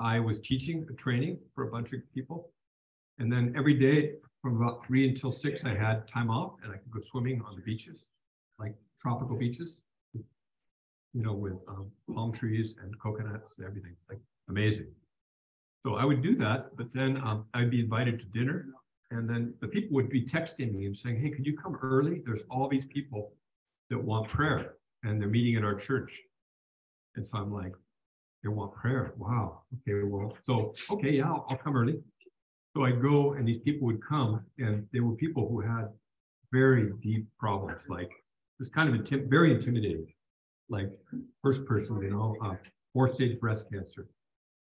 I 0.00 0.20
was 0.20 0.40
teaching 0.40 0.86
a 0.90 0.94
training 0.94 1.38
for 1.54 1.64
a 1.64 1.70
bunch 1.70 1.92
of 1.92 2.00
people. 2.14 2.50
And 3.18 3.32
then 3.32 3.54
every 3.56 3.74
day 3.74 4.14
from 4.40 4.60
about 4.60 4.86
three 4.86 5.08
until 5.08 5.32
six, 5.32 5.64
I 5.64 5.74
had 5.74 6.08
time 6.08 6.30
off 6.30 6.54
and 6.62 6.72
I 6.72 6.76
could 6.76 6.90
go 6.90 7.00
swimming 7.10 7.42
on 7.46 7.56
the 7.56 7.62
beaches, 7.62 8.08
like 8.58 8.74
tropical 9.00 9.36
beaches, 9.36 9.78
you 11.14 11.22
know, 11.22 11.32
with 11.32 11.54
um, 11.68 11.90
palm 12.12 12.32
trees 12.32 12.76
and 12.82 12.98
coconuts 12.98 13.58
and 13.58 13.66
everything, 13.66 13.94
like 14.08 14.18
amazing. 14.48 14.86
So 15.84 15.96
I 15.96 16.04
would 16.04 16.22
do 16.22 16.36
that, 16.36 16.76
but 16.76 16.92
then 16.94 17.16
um, 17.18 17.46
I'd 17.54 17.70
be 17.70 17.80
invited 17.80 18.20
to 18.20 18.26
dinner. 18.26 18.66
And 19.10 19.28
then 19.28 19.52
the 19.60 19.68
people 19.68 19.94
would 19.96 20.08
be 20.08 20.24
texting 20.24 20.72
me 20.72 20.86
and 20.86 20.96
saying, 20.96 21.20
hey, 21.20 21.30
could 21.30 21.44
you 21.44 21.56
come 21.56 21.76
early? 21.82 22.22
There's 22.24 22.44
all 22.50 22.68
these 22.68 22.86
people 22.86 23.32
that 23.90 24.02
want 24.02 24.28
prayer 24.28 24.74
and 25.02 25.20
they're 25.20 25.28
meeting 25.28 25.56
at 25.56 25.64
our 25.64 25.74
church. 25.74 26.10
And 27.16 27.28
so 27.28 27.36
I'm 27.36 27.52
like, 27.52 27.74
they 28.42 28.48
want 28.48 28.74
prayer. 28.74 29.12
Wow. 29.18 29.62
Okay. 29.86 30.02
Well, 30.02 30.36
so, 30.44 30.74
okay. 30.90 31.10
Yeah, 31.10 31.26
I'll, 31.26 31.46
I'll 31.50 31.58
come 31.58 31.76
early. 31.76 32.00
So 32.74 32.84
I'd 32.84 33.02
go 33.02 33.34
and 33.34 33.46
these 33.46 33.60
people 33.60 33.86
would 33.86 34.02
come 34.02 34.44
and 34.58 34.86
they 34.92 35.00
were 35.00 35.14
people 35.14 35.46
who 35.46 35.60
had 35.60 35.88
very 36.52 36.92
deep 37.02 37.26
problems. 37.38 37.82
Like 37.88 38.10
it 38.10 38.58
was 38.58 38.70
kind 38.70 38.88
of 38.88 39.00
intim- 39.00 39.28
very 39.28 39.52
intimidating. 39.52 40.06
Like 40.72 40.90
first 41.42 41.64
person, 41.66 42.02
you 42.02 42.10
know, 42.10 42.34
uh, 42.44 42.54
four 42.92 43.08
stage 43.08 43.38
breast 43.38 43.66
cancer. 43.70 44.08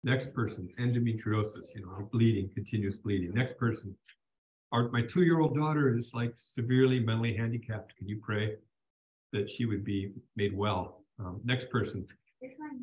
Next 0.03 0.33
person, 0.33 0.69
endometriosis, 0.79 1.67
you 1.75 1.81
know, 1.85 2.09
bleeding, 2.11 2.49
continuous 2.53 2.95
bleeding. 2.95 3.33
Next 3.33 3.57
person, 3.57 3.95
our, 4.71 4.89
my 4.89 5.01
two 5.01 5.23
year 5.23 5.39
old 5.41 5.55
daughter 5.55 5.95
is 5.95 6.13
like 6.13 6.33
severely 6.35 6.99
mentally 6.99 7.35
handicapped. 7.35 7.95
Can 7.97 8.07
you 8.07 8.19
pray? 8.23 8.55
that 9.33 9.49
she 9.49 9.65
would 9.65 9.83
be 9.83 10.11
made 10.35 10.55
well. 10.55 11.01
Um, 11.19 11.41
next 11.43 11.69
person, 11.69 12.05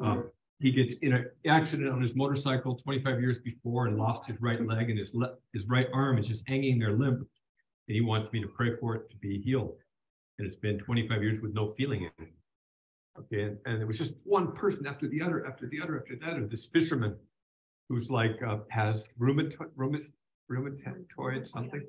um, 0.00 0.30
he 0.60 0.70
gets 0.70 0.94
in 0.98 1.12
an 1.12 1.30
accident 1.46 1.90
on 1.90 2.00
his 2.00 2.14
motorcycle 2.14 2.76
25 2.76 3.20
years 3.20 3.38
before 3.38 3.86
and 3.86 3.96
lost 3.96 4.26
his 4.26 4.40
right 4.40 4.64
leg 4.64 4.90
and 4.90 4.98
his 4.98 5.14
le- 5.14 5.34
his 5.52 5.66
right 5.66 5.88
arm 5.92 6.18
is 6.18 6.26
just 6.26 6.46
hanging 6.48 6.78
there 6.78 6.92
limp. 6.92 7.18
And 7.18 7.94
he 7.94 8.00
wants 8.00 8.32
me 8.32 8.40
to 8.40 8.48
pray 8.48 8.76
for 8.76 8.94
it 8.96 9.10
to 9.10 9.16
be 9.16 9.40
healed. 9.40 9.76
And 10.38 10.46
it's 10.46 10.56
been 10.56 10.78
25 10.78 11.22
years 11.22 11.40
with 11.40 11.54
no 11.54 11.70
feeling 11.70 12.02
in 12.02 12.26
it. 12.26 12.32
Okay, 13.18 13.42
and, 13.42 13.58
and 13.64 13.80
it 13.80 13.86
was 13.86 13.98
just 13.98 14.14
one 14.24 14.52
person 14.52 14.86
after 14.86 15.06
the 15.06 15.22
other, 15.22 15.46
after 15.46 15.68
the 15.68 15.80
other, 15.80 15.98
after 15.98 16.16
the 16.16 16.26
other. 16.26 16.46
This 16.46 16.66
fisherman 16.66 17.16
who's 17.88 18.10
like 18.10 18.42
uh, 18.42 18.58
has 18.70 19.08
rheumatoid, 19.20 19.70
rheumatoid, 19.76 20.10
rheumatoid 20.50 21.46
something. 21.46 21.82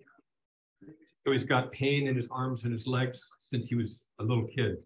So 1.26 1.32
he's 1.32 1.44
got 1.44 1.72
pain 1.72 2.08
in 2.08 2.16
his 2.16 2.28
arms 2.30 2.64
and 2.64 2.74
his 2.74 2.86
legs 2.86 3.28
since 3.40 3.68
he 3.68 3.76
was 3.76 4.06
a 4.20 4.24
little 4.24 4.46
kid, 4.46 4.78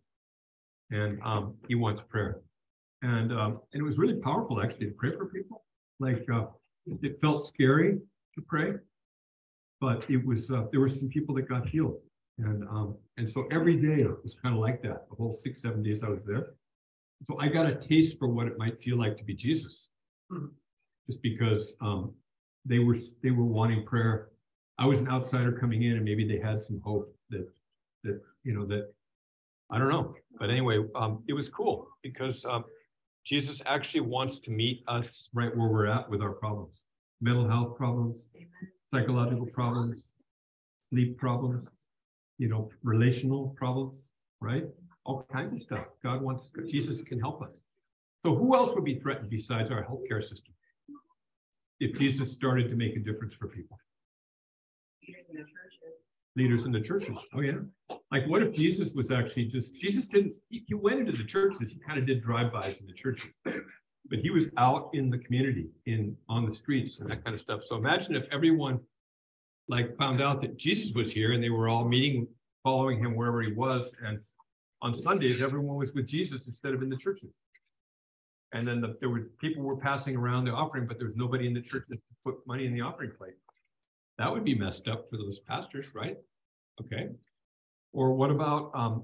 and 0.91 1.19
um, 1.23 1.55
he 1.67 1.75
wants 1.75 2.01
prayer. 2.01 2.39
And 3.01 3.33
um, 3.33 3.59
and 3.73 3.81
it 3.81 3.83
was 3.83 3.97
really 3.97 4.15
powerful 4.15 4.61
actually 4.61 4.87
to 4.87 4.93
pray 4.93 5.11
for 5.15 5.25
people. 5.25 5.63
Like 5.99 6.25
uh, 6.33 6.45
it 7.01 7.19
felt 7.19 7.45
scary 7.47 7.97
to 8.35 8.41
pray, 8.41 8.73
but 9.81 10.09
it 10.09 10.25
was 10.25 10.51
uh, 10.51 10.65
there 10.71 10.79
were 10.79 10.89
some 10.89 11.09
people 11.09 11.35
that 11.35 11.49
got 11.49 11.67
healed, 11.67 11.97
and 12.39 12.63
um, 12.69 12.95
and 13.17 13.29
so 13.29 13.45
every 13.51 13.77
day 13.77 14.01
it 14.03 14.23
was 14.23 14.35
kind 14.35 14.55
of 14.55 14.61
like 14.61 14.81
that. 14.83 15.07
The 15.09 15.15
whole 15.15 15.33
six 15.33 15.61
seven 15.61 15.83
days 15.83 16.03
I 16.03 16.09
was 16.09 16.23
there, 16.25 16.53
so 17.25 17.39
I 17.39 17.47
got 17.47 17.65
a 17.65 17.75
taste 17.75 18.17
for 18.17 18.27
what 18.27 18.47
it 18.47 18.57
might 18.57 18.79
feel 18.79 18.97
like 18.97 19.17
to 19.17 19.23
be 19.23 19.33
Jesus, 19.33 19.89
just 21.07 21.21
because 21.21 21.75
um, 21.81 22.13
they 22.65 22.79
were 22.79 22.97
they 23.21 23.31
were 23.31 23.45
wanting 23.45 23.85
prayer. 23.85 24.29
I 24.77 24.85
was 24.85 24.99
an 24.99 25.09
outsider 25.09 25.51
coming 25.51 25.83
in, 25.83 25.97
and 25.97 26.05
maybe 26.05 26.25
they 26.27 26.39
had 26.39 26.61
some 26.63 26.81
hope 26.83 27.13
that 27.29 27.47
that 28.03 28.21
you 28.43 28.53
know 28.53 28.65
that 28.67 28.93
I 29.69 29.77
don't 29.77 29.89
know, 29.89 30.15
but 30.39 30.49
anyway, 30.49 30.83
um, 30.95 31.23
it 31.27 31.33
was 31.33 31.49
cool 31.49 31.89
because 32.01 32.45
um, 32.45 32.63
Jesus 33.25 33.61
actually 33.65 34.01
wants 34.01 34.39
to 34.39 34.51
meet 34.51 34.83
us 34.87 35.29
right 35.33 35.55
where 35.55 35.67
we're 35.67 35.87
at 35.87 36.09
with 36.09 36.21
our 36.21 36.31
problems, 36.31 36.85
mental 37.21 37.47
health 37.47 37.77
problems, 37.77 38.25
psychological 38.93 39.45
problems, 39.45 40.05
sleep 40.89 41.17
problems, 41.17 41.67
you 42.39 42.47
know, 42.47 42.71
relational 42.83 43.53
problems, 43.55 44.13
right? 44.41 44.65
All 45.05 45.27
kinds 45.31 45.53
of 45.53 45.61
stuff. 45.61 45.85
God 46.01 46.21
wants, 46.21 46.49
Jesus 46.67 47.01
can 47.01 47.19
help 47.19 47.43
us. 47.43 47.59
So 48.25 48.35
who 48.35 48.55
else 48.55 48.73
would 48.73 48.85
be 48.85 48.95
threatened 48.95 49.29
besides 49.29 49.69
our 49.69 49.83
healthcare 49.83 50.23
system? 50.23 50.55
If 51.79 51.97
Jesus 51.99 52.31
started 52.31 52.69
to 52.69 52.75
make 52.75 52.95
a 52.95 52.99
difference 52.99 53.35
for 53.35 53.47
people? 53.47 53.77
Leaders 56.35 56.65
in 56.65 56.71
the 56.71 56.81
churches. 56.81 57.17
Oh 57.33 57.41
yeah. 57.41 57.59
Like 58.11 58.27
what 58.27 58.41
if 58.41 58.53
Jesus 58.53 58.93
was 58.93 59.11
actually 59.11 59.45
just, 59.45 59.75
Jesus 59.75 60.07
didn't, 60.07 60.33
he, 60.49 60.63
he 60.65 60.73
went 60.73 60.99
into 60.99 61.11
the 61.11 61.25
churches, 61.25 61.71
he 61.71 61.79
kind 61.85 61.99
of 61.99 62.07
did 62.07 62.23
drive-bys 62.23 62.77
in 62.79 62.87
the 62.87 62.93
churches 62.93 63.29
but 64.09 64.19
he 64.19 64.31
was 64.31 64.47
out 64.57 64.89
in 64.93 65.09
the 65.11 65.17
community 65.19 65.69
in 65.85 66.15
on 66.27 66.43
the 66.45 66.51
streets 66.51 66.99
and 66.99 67.09
that 67.11 67.23
kind 67.23 67.33
of 67.35 67.39
stuff 67.39 67.63
so 67.63 67.75
imagine 67.75 68.15
if 68.15 68.25
everyone 68.31 68.79
like 69.69 69.95
found 69.97 70.21
out 70.21 70.41
that 70.41 70.57
jesus 70.57 70.93
was 70.93 71.11
here 71.11 71.31
and 71.31 71.43
they 71.43 71.49
were 71.49 71.69
all 71.69 71.85
meeting 71.85 72.27
following 72.63 72.99
him 72.99 73.15
wherever 73.15 73.41
he 73.41 73.53
was. 73.53 73.95
And 74.05 74.19
on 74.81 74.95
sundays 74.95 75.41
everyone 75.41 75.77
was 75.77 75.93
with 75.93 76.07
jesus 76.07 76.47
instead 76.47 76.73
of 76.73 76.81
in 76.81 76.89
the 76.89 76.97
churches. 76.97 77.31
And 78.51 78.67
then 78.67 78.81
the, 78.81 78.97
there 78.99 79.09
were 79.09 79.29
people 79.39 79.63
were 79.63 79.77
passing 79.77 80.15
around 80.15 80.45
the 80.45 80.51
offering 80.51 80.85
but 80.87 80.97
there 80.97 81.07
was 81.07 81.15
nobody 81.15 81.47
in 81.47 81.53
the 81.53 81.61
churches 81.61 81.89
to 81.89 82.15
put 82.25 82.35
money 82.47 82.65
in 82.65 82.73
the 82.73 82.81
offering 82.81 83.11
plate. 83.17 83.35
That 84.17 84.31
would 84.31 84.43
be 84.43 84.55
messed 84.55 84.87
up 84.87 85.09
for 85.09 85.17
those 85.17 85.39
pastors 85.39 85.87
right? 85.95 86.17
Okay. 86.81 87.09
Or 87.93 88.13
what 88.13 88.29
about 88.31 88.71
um, 88.75 89.03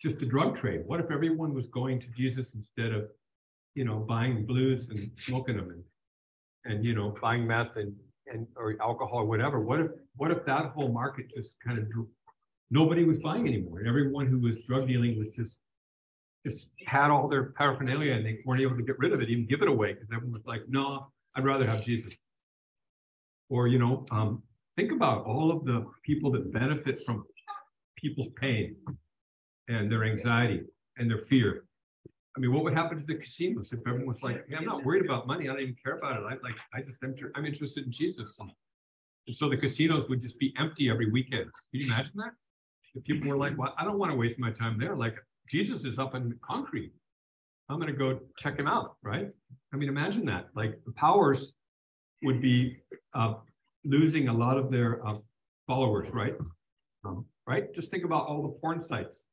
just 0.00 0.18
the 0.18 0.26
drug 0.26 0.56
trade? 0.56 0.82
What 0.86 1.00
if 1.00 1.10
everyone 1.10 1.54
was 1.54 1.68
going 1.68 2.00
to 2.00 2.06
jesus 2.16 2.54
instead 2.54 2.92
of 2.92 3.08
you 3.76 3.84
know, 3.84 3.98
buying 3.98 4.44
blues 4.44 4.88
and 4.88 5.10
smoking 5.18 5.56
them 5.58 5.70
and, 5.70 5.84
and, 6.64 6.84
you 6.84 6.94
know, 6.94 7.14
buying 7.20 7.46
meth 7.46 7.76
and, 7.76 7.94
and, 8.32 8.46
or 8.56 8.76
alcohol 8.80 9.20
or 9.20 9.24
whatever. 9.24 9.60
What 9.60 9.80
if, 9.80 9.90
what 10.16 10.30
if 10.30 10.44
that 10.46 10.72
whole 10.74 10.92
market 10.92 11.26
just 11.34 11.56
kind 11.60 11.78
of 11.78 11.86
nobody 12.70 13.04
was 13.04 13.20
buying 13.20 13.46
anymore 13.46 13.78
and 13.78 13.88
everyone 13.88 14.26
who 14.26 14.40
was 14.40 14.62
drug 14.62 14.88
dealing 14.88 15.18
was 15.18 15.32
just, 15.34 15.58
just 16.44 16.70
had 16.86 17.10
all 17.10 17.28
their 17.28 17.52
paraphernalia 17.52 18.12
and 18.12 18.24
they 18.24 18.38
weren't 18.44 18.62
able 18.62 18.76
to 18.76 18.82
get 18.82 18.98
rid 18.98 19.12
of 19.12 19.20
it, 19.20 19.28
even 19.28 19.46
give 19.46 19.62
it 19.62 19.68
away 19.68 19.92
because 19.92 20.08
everyone 20.12 20.32
was 20.32 20.46
like, 20.46 20.62
no, 20.68 21.08
I'd 21.34 21.44
rather 21.44 21.66
have 21.66 21.84
Jesus. 21.84 22.14
Or, 23.48 23.68
you 23.68 23.78
know, 23.78 24.04
um, 24.10 24.42
think 24.76 24.92
about 24.92 25.24
all 25.24 25.50
of 25.50 25.64
the 25.64 25.86
people 26.02 26.30
that 26.32 26.52
benefit 26.52 27.04
from 27.04 27.24
people's 27.96 28.28
pain 28.40 28.76
and 29.68 29.90
their 29.90 30.04
anxiety 30.04 30.62
and 30.98 31.10
their 31.10 31.22
fear 31.28 31.64
I 32.36 32.38
mean, 32.38 32.52
what 32.52 32.64
would 32.64 32.74
happen 32.74 32.98
to 32.98 33.06
the 33.06 33.14
casinos 33.14 33.72
if 33.72 33.80
everyone 33.86 34.06
was 34.06 34.22
like, 34.22 34.44
hey, 34.48 34.56
I'm 34.56 34.66
not 34.66 34.84
worried 34.84 35.04
about 35.04 35.26
money. 35.26 35.48
I 35.48 35.52
don't 35.54 35.62
even 35.62 35.76
care 35.82 35.96
about 35.96 36.20
it. 36.20 36.24
I 36.24 36.32
like, 36.46 36.56
I 36.74 36.82
just, 36.82 37.02
I'm, 37.02 37.14
I'm 37.34 37.46
interested 37.46 37.86
in 37.86 37.92
Jesus. 37.92 38.38
And, 38.38 38.50
so 39.34 39.48
the 39.48 39.56
casinos 39.56 40.08
would 40.10 40.20
just 40.20 40.38
be 40.38 40.52
empty 40.58 40.90
every 40.90 41.10
weekend. 41.10 41.44
Can 41.44 41.80
you 41.80 41.86
imagine 41.86 42.12
that? 42.16 42.32
If 42.94 43.04
people 43.04 43.28
were 43.28 43.38
like, 43.38 43.56
well, 43.56 43.74
I 43.78 43.84
don't 43.84 43.98
want 43.98 44.12
to 44.12 44.16
waste 44.16 44.38
my 44.38 44.50
time 44.50 44.78
there. 44.78 44.94
Like 44.94 45.16
Jesus 45.48 45.84
is 45.84 45.98
up 45.98 46.14
in 46.14 46.38
concrete. 46.46 46.92
I'm 47.68 47.80
going 47.80 47.90
to 47.90 47.98
go 47.98 48.20
check 48.38 48.58
him 48.58 48.68
out. 48.68 48.96
Right. 49.02 49.30
I 49.72 49.76
mean, 49.76 49.88
imagine 49.88 50.26
that. 50.26 50.48
Like 50.54 50.78
the 50.84 50.92
powers 50.92 51.54
would 52.22 52.42
be 52.42 52.76
uh, 53.14 53.34
losing 53.84 54.28
a 54.28 54.32
lot 54.32 54.58
of 54.58 54.70
their 54.70 55.04
uh, 55.06 55.16
followers. 55.66 56.10
Right. 56.10 56.34
Um, 57.04 57.24
right. 57.46 57.74
Just 57.74 57.90
think 57.90 58.04
about 58.04 58.26
all 58.26 58.42
the 58.42 58.60
porn 58.60 58.84
sites 58.84 59.26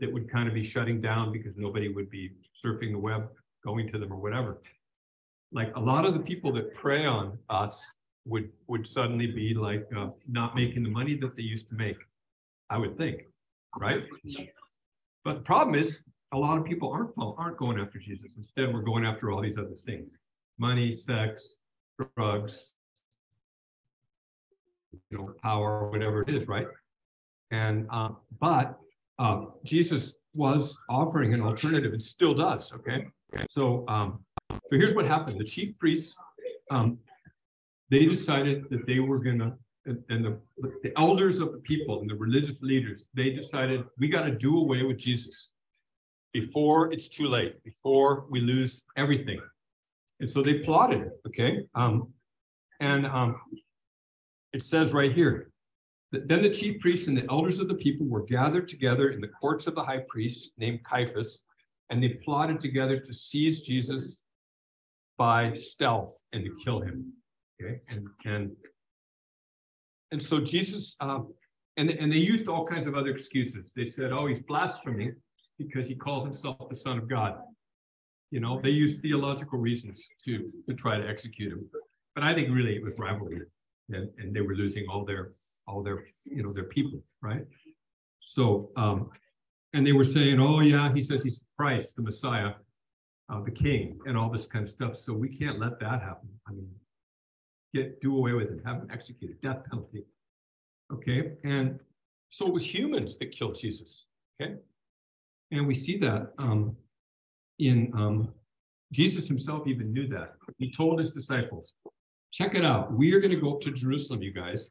that 0.00 0.12
would 0.12 0.30
kind 0.30 0.48
of 0.48 0.54
be 0.54 0.64
shutting 0.64 1.00
down 1.00 1.32
because 1.32 1.56
nobody 1.56 1.88
would 1.88 2.10
be 2.10 2.30
surfing 2.64 2.92
the 2.92 2.98
web, 2.98 3.28
going 3.64 3.88
to 3.88 3.98
them 3.98 4.12
or 4.12 4.16
whatever. 4.16 4.60
Like 5.52 5.74
a 5.76 5.80
lot 5.80 6.04
of 6.04 6.14
the 6.14 6.20
people 6.20 6.52
that 6.52 6.74
prey 6.74 7.06
on 7.06 7.38
us 7.48 7.82
would 8.26 8.50
would 8.66 8.86
suddenly 8.86 9.26
be 9.26 9.54
like 9.54 9.86
uh, 9.96 10.08
not 10.28 10.54
making 10.54 10.82
the 10.82 10.90
money 10.90 11.16
that 11.16 11.36
they 11.36 11.42
used 11.42 11.68
to 11.68 11.74
make. 11.74 11.96
I 12.68 12.78
would 12.78 12.96
think, 12.96 13.22
right? 13.78 14.04
But 15.24 15.34
the 15.34 15.40
problem 15.40 15.74
is 15.74 16.00
a 16.32 16.38
lot 16.38 16.58
of 16.58 16.64
people 16.64 16.92
aren't 16.92 17.10
aren't 17.18 17.56
going 17.56 17.80
after 17.80 17.98
Jesus. 17.98 18.32
Instead, 18.36 18.72
we're 18.72 18.82
going 18.82 19.04
after 19.04 19.30
all 19.30 19.42
these 19.42 19.58
other 19.58 19.76
things: 19.84 20.12
money, 20.58 20.94
sex, 20.94 21.56
drugs, 22.16 22.70
you 25.10 25.18
know, 25.18 25.34
power, 25.42 25.90
whatever 25.90 26.22
it 26.22 26.28
is, 26.28 26.46
right? 26.46 26.66
And 27.50 27.88
um, 27.90 28.18
but 28.40 28.78
uh, 29.20 29.44
Jesus 29.64 30.14
was 30.34 30.76
offering 30.88 31.34
an 31.34 31.42
alternative 31.42 31.92
and 31.92 32.02
still 32.02 32.34
does. 32.34 32.72
Okay. 32.72 33.06
So, 33.48 33.84
um, 33.86 34.24
so 34.50 34.58
here's 34.72 34.94
what 34.94 35.06
happened. 35.06 35.38
The 35.38 35.44
chief 35.44 35.78
priests, 35.78 36.16
um, 36.70 36.98
they 37.90 38.06
decided 38.06 38.64
that 38.70 38.86
they 38.86 39.00
were 39.00 39.18
going 39.18 39.38
to, 39.38 39.52
and 39.86 40.24
the, 40.24 40.40
the 40.82 40.92
elders 40.96 41.40
of 41.40 41.52
the 41.52 41.58
people 41.58 42.00
and 42.00 42.08
the 42.08 42.14
religious 42.14 42.56
leaders, 42.62 43.08
they 43.14 43.30
decided 43.30 43.84
we 43.98 44.08
got 44.08 44.22
to 44.22 44.32
do 44.32 44.56
away 44.58 44.82
with 44.82 44.98
Jesus 44.98 45.52
before 46.32 46.92
it's 46.92 47.08
too 47.08 47.28
late, 47.28 47.62
before 47.62 48.26
we 48.30 48.40
lose 48.40 48.84
everything. 48.96 49.40
And 50.20 50.30
so 50.30 50.42
they 50.42 50.54
plotted. 50.60 51.10
Okay. 51.26 51.66
Um, 51.74 52.08
and 52.80 53.06
um, 53.06 53.40
it 54.52 54.64
says 54.64 54.92
right 54.92 55.12
here, 55.12 55.50
then 56.12 56.42
the 56.42 56.50
chief 56.50 56.80
priests 56.80 57.06
and 57.06 57.16
the 57.16 57.26
elders 57.30 57.60
of 57.60 57.68
the 57.68 57.74
people 57.74 58.06
were 58.06 58.24
gathered 58.24 58.68
together 58.68 59.10
in 59.10 59.20
the 59.20 59.28
courts 59.28 59.66
of 59.66 59.74
the 59.74 59.82
high 59.82 60.04
priest 60.08 60.52
named 60.58 60.80
Caiaphas, 60.84 61.42
and 61.88 62.02
they 62.02 62.08
plotted 62.24 62.60
together 62.60 62.98
to 62.98 63.14
seize 63.14 63.62
Jesus 63.62 64.24
by 65.18 65.52
stealth 65.54 66.20
and 66.32 66.44
to 66.44 66.50
kill 66.64 66.80
him. 66.80 67.12
Okay, 67.62 67.80
and 67.88 68.08
and 68.24 68.50
and 70.10 70.22
so 70.22 70.40
Jesus, 70.40 70.96
um, 71.00 71.32
and 71.76 71.90
and 71.90 72.10
they 72.12 72.16
used 72.16 72.48
all 72.48 72.66
kinds 72.66 72.88
of 72.88 72.96
other 72.96 73.10
excuses. 73.10 73.70
They 73.76 73.88
said, 73.88 74.12
"Oh, 74.12 74.26
he's 74.26 74.42
blaspheming 74.42 75.14
because 75.58 75.86
he 75.86 75.94
calls 75.94 76.24
himself 76.24 76.68
the 76.68 76.76
Son 76.76 76.98
of 76.98 77.08
God." 77.08 77.38
You 78.32 78.40
know, 78.40 78.60
they 78.60 78.70
used 78.70 79.00
theological 79.00 79.58
reasons 79.58 80.08
to 80.24 80.50
to 80.68 80.74
try 80.74 80.98
to 80.98 81.06
execute 81.06 81.52
him. 81.52 81.68
But 82.16 82.24
I 82.24 82.34
think 82.34 82.48
really 82.50 82.74
it 82.74 82.82
was 82.82 82.98
rivalry, 82.98 83.42
and, 83.90 84.08
and 84.18 84.34
they 84.34 84.40
were 84.40 84.56
losing 84.56 84.86
all 84.88 85.04
their 85.04 85.32
all 85.66 85.82
their, 85.82 86.04
you 86.24 86.42
know, 86.42 86.52
their 86.52 86.64
people, 86.64 87.00
right? 87.22 87.44
So, 88.20 88.70
um, 88.76 89.10
and 89.72 89.86
they 89.86 89.92
were 89.92 90.04
saying, 90.04 90.40
oh 90.40 90.60
yeah, 90.60 90.92
he 90.92 91.02
says 91.02 91.22
he's 91.22 91.44
Christ, 91.56 91.96
the 91.96 92.02
Messiah, 92.02 92.52
uh, 93.28 93.42
the 93.42 93.50
King, 93.50 93.98
and 94.06 94.16
all 94.16 94.30
this 94.30 94.46
kind 94.46 94.64
of 94.64 94.70
stuff. 94.70 94.96
So 94.96 95.12
we 95.12 95.28
can't 95.28 95.60
let 95.60 95.78
that 95.80 96.00
happen. 96.02 96.28
I 96.48 96.52
mean, 96.52 96.70
get 97.74 98.00
do 98.00 98.16
away 98.16 98.32
with 98.32 98.50
it, 98.50 98.60
have 98.64 98.76
him 98.76 98.88
executed, 98.92 99.40
death 99.42 99.64
penalty. 99.68 100.04
Okay, 100.92 101.32
and 101.44 101.78
so 102.30 102.46
it 102.46 102.52
was 102.52 102.74
humans 102.74 103.16
that 103.18 103.30
killed 103.30 103.54
Jesus. 103.54 104.06
Okay, 104.40 104.54
and 105.52 105.66
we 105.66 105.74
see 105.74 105.96
that 105.98 106.32
um, 106.38 106.76
in 107.58 107.92
um, 107.94 108.32
Jesus 108.92 109.28
himself 109.28 109.66
even 109.66 109.92
knew 109.92 110.08
that. 110.08 110.34
He 110.58 110.70
told 110.70 110.98
his 110.98 111.10
disciples, 111.10 111.74
check 112.32 112.54
it 112.54 112.64
out. 112.64 112.92
We 112.92 113.12
are 113.12 113.20
going 113.20 113.34
to 113.34 113.40
go 113.40 113.54
up 113.54 113.60
to 113.62 113.70
Jerusalem, 113.70 114.22
you 114.22 114.32
guys, 114.32 114.70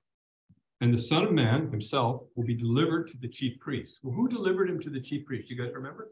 and 0.82 0.94
the 0.94 1.02
Son 1.02 1.24
of 1.24 1.32
Man 1.32 1.70
himself 1.72 2.24
will 2.36 2.46
be 2.46 2.56
delivered 2.56 3.08
to 3.10 3.18
the 3.18 3.28
chief 3.28 3.60
priests. 3.60 4.00
Well, 4.02 4.14
who 4.14 4.28
delivered 4.30 4.70
him 4.70 4.80
to 4.82 4.90
the 4.90 5.02
chief 5.02 5.26
priests? 5.26 5.50
You 5.50 5.58
guys 5.58 5.74
remember? 5.74 6.12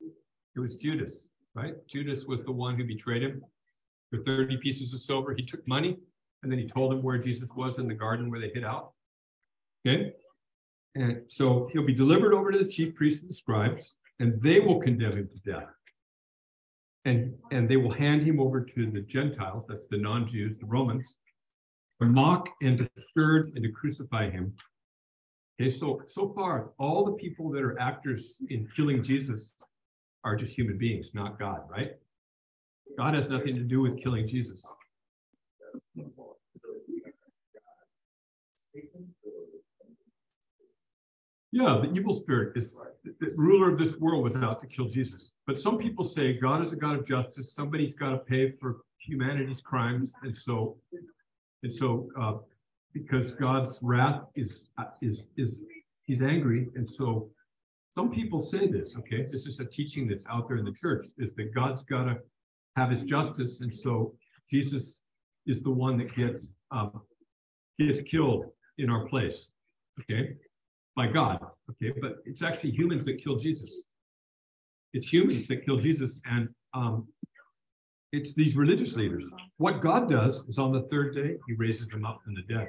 It 0.00 0.60
was 0.60 0.76
Judas, 0.76 1.26
right? 1.54 1.74
Judas 1.86 2.24
was 2.26 2.42
the 2.42 2.52
one 2.52 2.76
who 2.76 2.84
betrayed 2.84 3.22
him 3.22 3.42
for 4.10 4.22
30 4.24 4.56
pieces 4.58 4.94
of 4.94 5.00
silver. 5.00 5.34
He 5.34 5.44
took 5.44 5.66
money 5.68 5.98
and 6.42 6.50
then 6.50 6.58
he 6.58 6.68
told 6.68 6.92
him 6.92 7.02
where 7.02 7.18
Jesus 7.18 7.48
was 7.54 7.78
in 7.78 7.86
the 7.86 7.94
garden 7.94 8.30
where 8.30 8.40
they 8.40 8.50
hid 8.54 8.64
out. 8.64 8.92
Okay. 9.86 10.12
And 10.94 11.22
so 11.28 11.68
he'll 11.72 11.86
be 11.86 11.94
delivered 11.94 12.32
over 12.32 12.50
to 12.50 12.58
the 12.58 12.64
chief 12.64 12.94
priests 12.94 13.20
and 13.20 13.30
the 13.30 13.34
scribes, 13.34 13.94
and 14.20 14.40
they 14.42 14.58
will 14.58 14.80
condemn 14.80 15.12
him 15.12 15.28
to 15.28 15.50
death. 15.50 15.68
And, 17.04 17.34
and 17.52 17.68
they 17.68 17.76
will 17.76 17.92
hand 17.92 18.22
him 18.22 18.40
over 18.40 18.60
to 18.60 18.90
the 18.90 19.00
Gentiles, 19.00 19.64
that's 19.68 19.86
the 19.86 19.98
non-Jews, 19.98 20.58
the 20.58 20.66
Romans, 20.66 21.16
to 22.00 22.06
mock 22.06 22.48
and 22.62 22.78
to 22.78 22.88
scourge 23.10 23.50
and 23.54 23.62
to 23.62 23.70
crucify 23.70 24.30
him. 24.30 24.54
Okay, 25.60 25.70
so 25.70 26.02
so 26.06 26.32
far, 26.34 26.70
all 26.78 27.04
the 27.04 27.12
people 27.12 27.50
that 27.50 27.62
are 27.62 27.78
actors 27.80 28.38
in 28.50 28.68
killing 28.76 29.02
Jesus 29.02 29.54
are 30.24 30.36
just 30.36 30.56
human 30.56 30.78
beings, 30.78 31.08
not 31.14 31.38
God, 31.38 31.62
right? 31.68 31.92
God 32.96 33.14
has 33.14 33.30
nothing 33.30 33.54
to 33.56 33.62
do 33.62 33.80
with 33.80 34.00
killing 34.00 34.26
Jesus. 34.26 34.64
Yeah, 41.50 41.80
the 41.82 41.90
evil 41.92 42.12
spirit 42.14 42.56
is 42.56 42.76
the 43.04 43.32
ruler 43.36 43.72
of 43.72 43.78
this 43.78 43.96
world 43.96 44.22
was 44.22 44.36
out 44.36 44.60
to 44.60 44.66
kill 44.66 44.88
Jesus. 44.88 45.32
But 45.46 45.58
some 45.58 45.78
people 45.78 46.04
say 46.04 46.34
God 46.34 46.62
is 46.62 46.72
a 46.72 46.76
God 46.76 46.96
of 46.96 47.06
justice. 47.06 47.54
Somebody's 47.54 47.94
got 47.94 48.10
to 48.10 48.18
pay 48.18 48.50
for 48.50 48.76
humanity's 48.98 49.60
crimes, 49.60 50.12
and 50.22 50.36
so 50.36 50.76
and 51.62 51.74
so 51.74 52.08
uh, 52.20 52.34
because 52.92 53.32
God's 53.32 53.80
wrath 53.82 54.22
is 54.34 54.64
is 55.02 55.22
is 55.36 55.62
he's 56.04 56.22
angry, 56.22 56.68
and 56.74 56.88
so 56.88 57.30
some 57.90 58.10
people 58.10 58.42
say 58.42 58.68
this. 58.68 58.96
Okay, 58.96 59.26
this 59.30 59.46
is 59.46 59.60
a 59.60 59.64
teaching 59.64 60.06
that's 60.08 60.26
out 60.26 60.48
there 60.48 60.58
in 60.58 60.64
the 60.64 60.72
church: 60.72 61.06
is 61.18 61.34
that 61.34 61.54
God's 61.54 61.82
got 61.82 62.04
to 62.04 62.18
have 62.76 62.90
His 62.90 63.02
justice, 63.02 63.60
and 63.60 63.74
so 63.74 64.14
Jesus 64.50 65.02
is 65.46 65.62
the 65.62 65.70
one 65.70 65.98
that 65.98 66.14
gets 66.14 66.46
um, 66.70 67.00
gets 67.78 68.02
killed 68.02 68.46
in 68.78 68.90
our 68.90 69.06
place. 69.06 69.50
Okay, 70.00 70.36
by 70.94 71.08
God. 71.08 71.44
Okay, 71.70 71.92
but 72.00 72.16
it's 72.24 72.42
actually 72.42 72.70
humans 72.70 73.04
that 73.04 73.22
kill 73.22 73.36
Jesus. 73.36 73.84
It's 74.94 75.12
humans 75.12 75.46
that 75.48 75.64
kill 75.64 75.76
Jesus, 75.76 76.20
and 76.30 76.48
um, 76.74 77.06
it's 78.12 78.34
these 78.34 78.56
religious 78.56 78.94
leaders. 78.94 79.30
What 79.58 79.80
God 79.80 80.10
does 80.10 80.44
is 80.48 80.58
on 80.58 80.72
the 80.72 80.82
third 80.82 81.14
day, 81.14 81.36
He 81.46 81.54
raises 81.54 81.88
them 81.88 82.04
up 82.04 82.20
from 82.24 82.34
the 82.34 82.42
dead. 82.42 82.68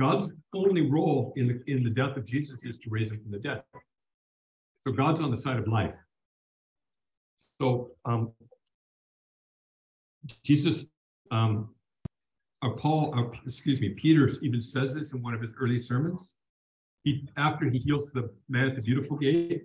God's 0.00 0.32
only 0.54 0.90
role 0.90 1.32
in 1.36 1.46
the 1.48 1.72
in 1.72 1.84
the 1.84 1.90
death 1.90 2.16
of 2.16 2.24
Jesus 2.24 2.64
is 2.64 2.78
to 2.78 2.90
raise 2.90 3.10
him 3.10 3.20
from 3.20 3.30
the 3.30 3.38
dead. 3.38 3.62
So 4.80 4.92
God's 4.92 5.20
on 5.20 5.30
the 5.30 5.36
side 5.36 5.58
of 5.58 5.68
life. 5.68 5.96
So 7.60 7.90
um, 8.06 8.32
Jesus, 10.42 10.86
um, 11.30 11.74
or 12.62 12.76
Paul, 12.76 13.12
or, 13.14 13.32
excuse 13.44 13.80
me, 13.80 13.90
Peter 13.90 14.30
even 14.40 14.62
says 14.62 14.94
this 14.94 15.12
in 15.12 15.22
one 15.22 15.34
of 15.34 15.42
his 15.42 15.50
early 15.60 15.78
sermons 15.78 16.30
he 17.04 17.28
after 17.36 17.68
he 17.68 17.78
heals 17.78 18.10
the 18.12 18.30
man 18.48 18.68
at 18.68 18.76
the 18.76 18.82
beautiful 18.82 19.16
gate, 19.16 19.64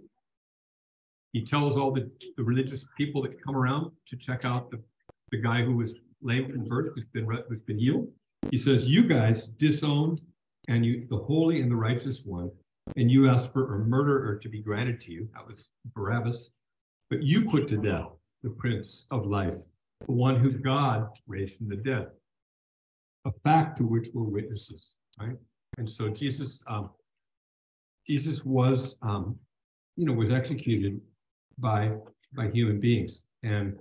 he 1.35 1.43
tells 1.43 1.75
all 1.75 1.91
the, 1.91 2.09
the 2.37 2.43
religious 2.45 2.85
people 2.95 3.21
that 3.23 3.43
come 3.43 3.57
around 3.57 3.91
to 4.07 4.15
check 4.15 4.45
out 4.45 4.71
the, 4.71 4.79
the 5.31 5.37
guy 5.37 5.61
who 5.65 5.75
was 5.75 5.91
lame 6.21 6.49
from 6.49 6.63
birth, 6.63 6.93
who's 6.95 7.09
been 7.11 7.27
who's 7.49 7.61
been 7.61 7.77
healed. 7.77 8.07
He 8.51 8.57
says, 8.57 8.87
"You 8.87 9.03
guys 9.05 9.47
disowned 9.47 10.21
and 10.69 10.85
you 10.85 11.05
the 11.09 11.17
holy 11.17 11.61
and 11.61 11.69
the 11.69 11.75
righteous 11.75 12.21
one, 12.23 12.49
and 12.95 13.11
you 13.11 13.29
asked 13.29 13.51
for 13.51 13.75
a 13.75 13.79
murderer 13.79 14.39
to 14.43 14.47
be 14.47 14.61
granted 14.61 15.01
to 15.01 15.11
you. 15.11 15.27
That 15.33 15.45
was 15.45 15.67
Barabbas, 15.93 16.51
but 17.09 17.21
you 17.21 17.49
put 17.49 17.67
to 17.67 17.77
death 17.89 18.11
the 18.43 18.51
Prince 18.51 19.05
of 19.11 19.25
Life, 19.25 19.59
the 20.05 20.13
one 20.13 20.39
who 20.39 20.51
God 20.51 21.09
raised 21.27 21.57
from 21.57 21.67
the 21.67 21.75
dead, 21.75 22.07
a 23.25 23.31
fact 23.43 23.77
to 23.79 23.83
which 23.83 24.07
we're 24.13 24.23
witnesses." 24.23 24.95
Right, 25.19 25.37
and 25.79 25.89
so 25.89 26.07
Jesus. 26.07 26.63
Um, 26.67 26.91
Jesus 28.07 28.45
was, 28.45 28.97
um, 29.01 29.35
you 29.95 30.05
know, 30.05 30.13
was 30.13 30.29
executed 30.29 31.01
by 31.57 31.91
by 32.35 32.49
human 32.49 32.79
beings, 32.79 33.23
and 33.43 33.77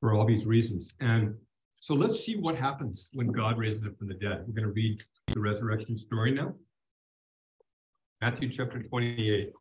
for 0.00 0.14
all 0.14 0.26
these 0.26 0.46
reasons. 0.46 0.92
And 1.00 1.34
so 1.80 1.94
let's 1.94 2.24
see 2.24 2.36
what 2.36 2.56
happens 2.56 3.10
when 3.12 3.28
God 3.28 3.58
raises 3.58 3.82
him 3.82 3.94
from 3.98 4.08
the 4.08 4.14
dead. 4.14 4.44
We're 4.46 4.54
going 4.54 4.66
to 4.66 4.72
read 4.72 5.02
the 5.28 5.40
resurrection 5.40 5.96
story 5.96 6.32
now. 6.32 6.54
Matthew 8.20 8.50
chapter 8.50 8.82
28. 8.82 9.52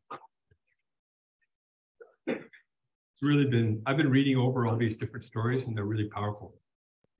It's 2.27 3.23
really 3.23 3.45
been, 3.45 3.81
I've 3.85 3.97
been 3.97 4.09
reading 4.09 4.37
over 4.37 4.67
all 4.67 4.75
these 4.75 4.95
different 4.95 5.25
stories 5.25 5.65
and 5.65 5.75
they're 5.75 5.85
really 5.85 6.09
powerful. 6.09 6.53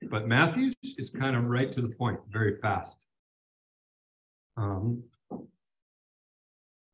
But 0.10 0.28
Matthew's 0.28 0.76
is 0.84 1.10
kind 1.10 1.36
of 1.36 1.46
right 1.46 1.72
to 1.74 1.82
the 1.82 1.90
point, 1.90 2.20
very 2.30 2.56
fast. 2.58 2.96
Um, 4.58 5.04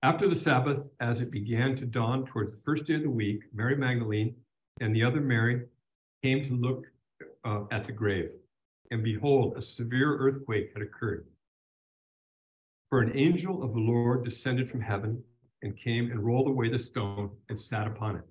after 0.04 0.28
the 0.28 0.36
Sabbath, 0.36 0.80
as 1.00 1.22
it 1.22 1.32
began 1.32 1.78
to 1.78 1.86
dawn 1.86 2.26
towards 2.26 2.52
the 2.52 2.62
first 2.66 2.86
day 2.86 2.96
of 2.96 3.04
the 3.04 3.10
week, 3.10 3.44
Mary 3.54 3.78
Magdalene 3.78 4.36
and 4.82 4.94
the 4.94 5.02
other 5.02 5.22
Mary 5.22 5.62
came 6.22 6.44
to 6.46 6.54
look 6.54 6.84
uh, 7.46 7.62
at 7.72 7.86
the 7.86 7.94
grave. 7.94 8.30
And 8.92 9.02
behold, 9.02 9.54
a 9.58 9.62
severe 9.62 10.18
earthquake 10.18 10.72
had 10.74 10.84
occurred. 10.84 11.26
For 12.90 13.00
an 13.00 13.18
angel 13.18 13.64
of 13.64 13.74
the 13.74 13.80
Lord 13.80 14.26
descended 14.26 14.70
from 14.70 14.82
heaven 14.82 15.24
and 15.62 15.80
came 15.80 16.12
and 16.12 16.20
rolled 16.20 16.50
away 16.50 16.70
the 16.70 16.78
stone 16.78 17.32
and 17.48 17.60
sat 17.60 17.88
upon 17.88 18.18
it. 18.18 18.26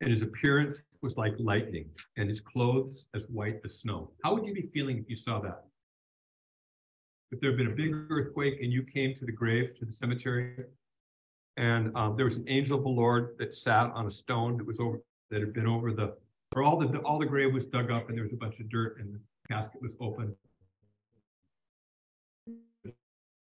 And 0.00 0.10
his 0.10 0.22
appearance 0.22 0.82
was 1.02 1.16
like 1.16 1.34
lightning, 1.38 1.88
and 2.16 2.28
his 2.28 2.40
clothes 2.40 3.06
as 3.14 3.22
white 3.28 3.60
as 3.64 3.78
snow. 3.78 4.10
How 4.24 4.34
would 4.34 4.44
you 4.44 4.52
be 4.52 4.70
feeling 4.74 4.98
if 4.98 5.08
you 5.08 5.16
saw 5.16 5.40
that? 5.40 5.64
If 7.32 7.40
there 7.40 7.50
had 7.50 7.58
been 7.58 7.68
a 7.68 7.74
big 7.74 7.92
earthquake 8.10 8.60
and 8.62 8.72
you 8.72 8.82
came 8.82 9.14
to 9.16 9.24
the 9.24 9.32
grave, 9.32 9.76
to 9.78 9.84
the 9.84 9.92
cemetery, 9.92 10.64
and 11.56 11.96
um, 11.96 12.16
there 12.16 12.24
was 12.24 12.36
an 12.36 12.44
angel 12.48 12.76
of 12.76 12.84
the 12.84 12.90
Lord 12.90 13.36
that 13.38 13.54
sat 13.54 13.90
on 13.94 14.06
a 14.06 14.10
stone 14.10 14.56
that 14.56 14.66
was 14.66 14.80
over, 14.80 15.00
that 15.30 15.40
had 15.40 15.52
been 15.52 15.66
over 15.66 15.92
the, 15.92 16.14
or 16.54 16.62
all 16.62 16.78
the, 16.78 16.98
all 16.98 17.18
the 17.18 17.26
grave 17.26 17.52
was 17.52 17.66
dug 17.66 17.90
up 17.90 18.08
and 18.08 18.16
there 18.16 18.24
was 18.24 18.32
a 18.32 18.36
bunch 18.36 18.60
of 18.60 18.68
dirt 18.68 18.98
and 19.00 19.14
the 19.14 19.20
casket 19.48 19.80
was 19.80 19.92
open. 20.00 20.34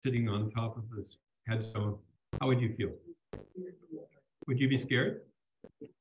Sitting 0.05 0.29
on 0.29 0.51
top 0.51 0.77
of 0.77 0.85
this 0.95 1.17
headstone, 1.49 1.99
how 2.41 2.47
would 2.47 2.61
you 2.61 2.75
feel? 2.75 2.91
Would 4.47 4.61
you 4.61 4.69
be 4.69 4.77
scared? 4.77 5.23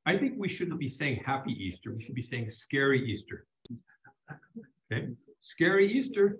I 0.06 0.18
think 0.18 0.34
we 0.38 0.50
shouldn't 0.50 0.80
be 0.80 0.90
saying 0.90 1.24
happy 1.26 1.52
Easter. 1.54 1.94
We 1.94 2.04
should 2.04 2.16
be 2.16 2.22
saying 2.22 2.52
scary 2.52 3.10
Easter. 3.10 3.46
Okay, 4.92 5.08
scary 5.40 5.88
Easter 5.88 6.40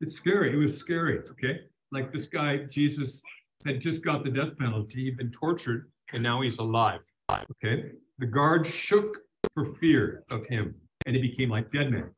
it's 0.00 0.14
scary. 0.14 0.52
It 0.52 0.56
was 0.56 0.76
scary. 0.76 1.18
Okay. 1.30 1.60
Like 1.92 2.12
this 2.12 2.26
guy, 2.26 2.64
Jesus 2.70 3.22
had 3.64 3.80
just 3.80 4.04
got 4.04 4.24
the 4.24 4.30
death 4.30 4.56
penalty, 4.58 5.04
he'd 5.04 5.16
been 5.16 5.30
tortured, 5.30 5.90
and 6.12 6.22
now 6.22 6.42
he's 6.42 6.58
alive. 6.58 7.00
Okay. 7.30 7.92
The 8.18 8.26
guard 8.26 8.66
shook 8.66 9.18
for 9.54 9.74
fear 9.76 10.24
of 10.30 10.44
him, 10.46 10.74
and 11.06 11.16
he 11.16 11.22
became 11.22 11.50
like 11.50 11.72
dead 11.72 11.90
man. 11.90 12.10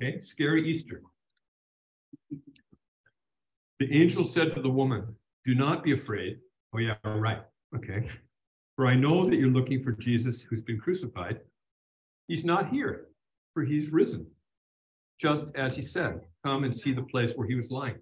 Okay. 0.00 0.20
Scary 0.20 0.68
Easter. 0.68 1.02
The 3.78 3.92
angel 3.92 4.24
said 4.24 4.54
to 4.54 4.60
the 4.60 4.70
woman, 4.70 5.14
Do 5.44 5.54
not 5.54 5.84
be 5.84 5.92
afraid. 5.92 6.38
Oh, 6.74 6.78
yeah, 6.78 6.96
right. 7.04 7.42
Okay. 7.74 8.08
For 8.76 8.86
I 8.86 8.94
know 8.94 9.28
that 9.28 9.36
you're 9.36 9.48
looking 9.48 9.82
for 9.82 9.92
Jesus 9.92 10.42
who's 10.42 10.62
been 10.62 10.78
crucified. 10.78 11.40
He's 12.26 12.44
not 12.44 12.68
here, 12.68 13.06
for 13.54 13.64
he's 13.64 13.92
risen 13.92 14.26
just 15.18 15.54
as 15.56 15.74
he 15.74 15.82
said, 15.82 16.20
come 16.48 16.64
and 16.64 16.74
see 16.74 16.92
the 16.92 17.02
place 17.02 17.34
where 17.36 17.46
he 17.46 17.54
was 17.54 17.70
lying. 17.70 18.00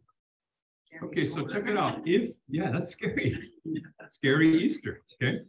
Okay, 1.03 1.27
so 1.27 1.47
check 1.47 1.67
it 1.73 1.77
out. 1.77 1.97
If, 2.07 2.25
yeah, 2.49 2.71
that's 2.73 2.91
scary. 2.91 3.51
scary 4.11 4.49
Easter, 4.65 5.03
okay? 5.15 5.41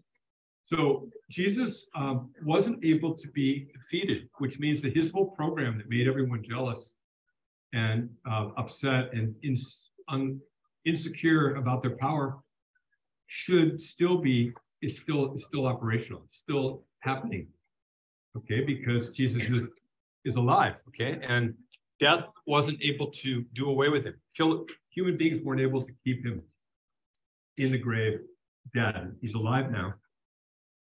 So 0.63 1.07
Jesus 1.29 1.87
um, 1.95 2.29
wasn't 2.43 2.83
able 2.83 3.13
to 3.15 3.27
be 3.29 3.67
defeated, 3.77 4.19
which 4.39 4.59
means 4.59 4.81
that 4.81 4.93
his 4.95 5.11
whole 5.11 5.29
program 5.41 5.77
that 5.77 5.89
made 5.89 6.07
everyone 6.07 6.41
jealous 6.43 6.81
and 7.73 8.09
uh, 8.29 8.49
upset 8.57 9.13
and 9.13 9.35
un, 10.09 10.41
insecure 10.85 11.55
about 11.55 11.81
their 11.83 11.95
power 12.07 12.37
should 13.27 13.79
still 13.79 14.17
be 14.29 14.51
is 14.81 14.97
still 14.97 15.33
is 15.35 15.43
still 15.49 15.65
operational, 15.73 16.21
it's 16.25 16.37
still 16.37 16.83
happening. 16.99 17.47
Okay, 18.37 18.61
because 18.73 19.09
Jesus 19.19 19.41
is 19.55 19.63
is 20.25 20.35
alive, 20.35 20.75
okay? 20.89 21.11
And 21.35 21.53
death 21.99 22.25
wasn't 22.45 22.77
able 22.81 23.07
to 23.07 23.43
do 23.53 23.69
away 23.69 23.89
with 23.89 24.05
him. 24.05 24.15
Kill, 24.35 24.65
human 24.89 25.17
beings 25.17 25.41
weren't 25.41 25.61
able 25.61 25.83
to 25.83 25.91
keep 26.03 26.25
him 26.25 26.41
in 27.57 27.71
the 27.71 27.77
grave 27.77 28.19
dead. 28.73 29.15
He's 29.21 29.33
alive 29.33 29.71
now. 29.71 29.93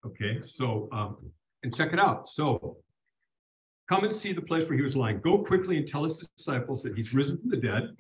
Okay, 0.07 0.41
so, 0.45 0.89
um, 0.93 1.17
and 1.63 1.75
check 1.75 1.93
it 1.93 1.99
out. 1.99 2.31
So, 2.31 2.79
come 3.89 4.05
and 4.05 4.15
see 4.15 4.33
the 4.33 4.41
place 4.41 4.69
where 4.69 4.77
he 4.77 4.83
was 4.83 4.97
lying. 4.97 5.21
Go 5.21 5.39
quickly 5.39 5.77
and 5.77 5.87
tell 5.87 6.05
his 6.05 6.17
disciples 6.37 6.83
that 6.83 6.97
he's 6.97 7.13
risen 7.13 7.39
from 7.39 7.51
the 7.51 7.57
dead. 7.57 7.91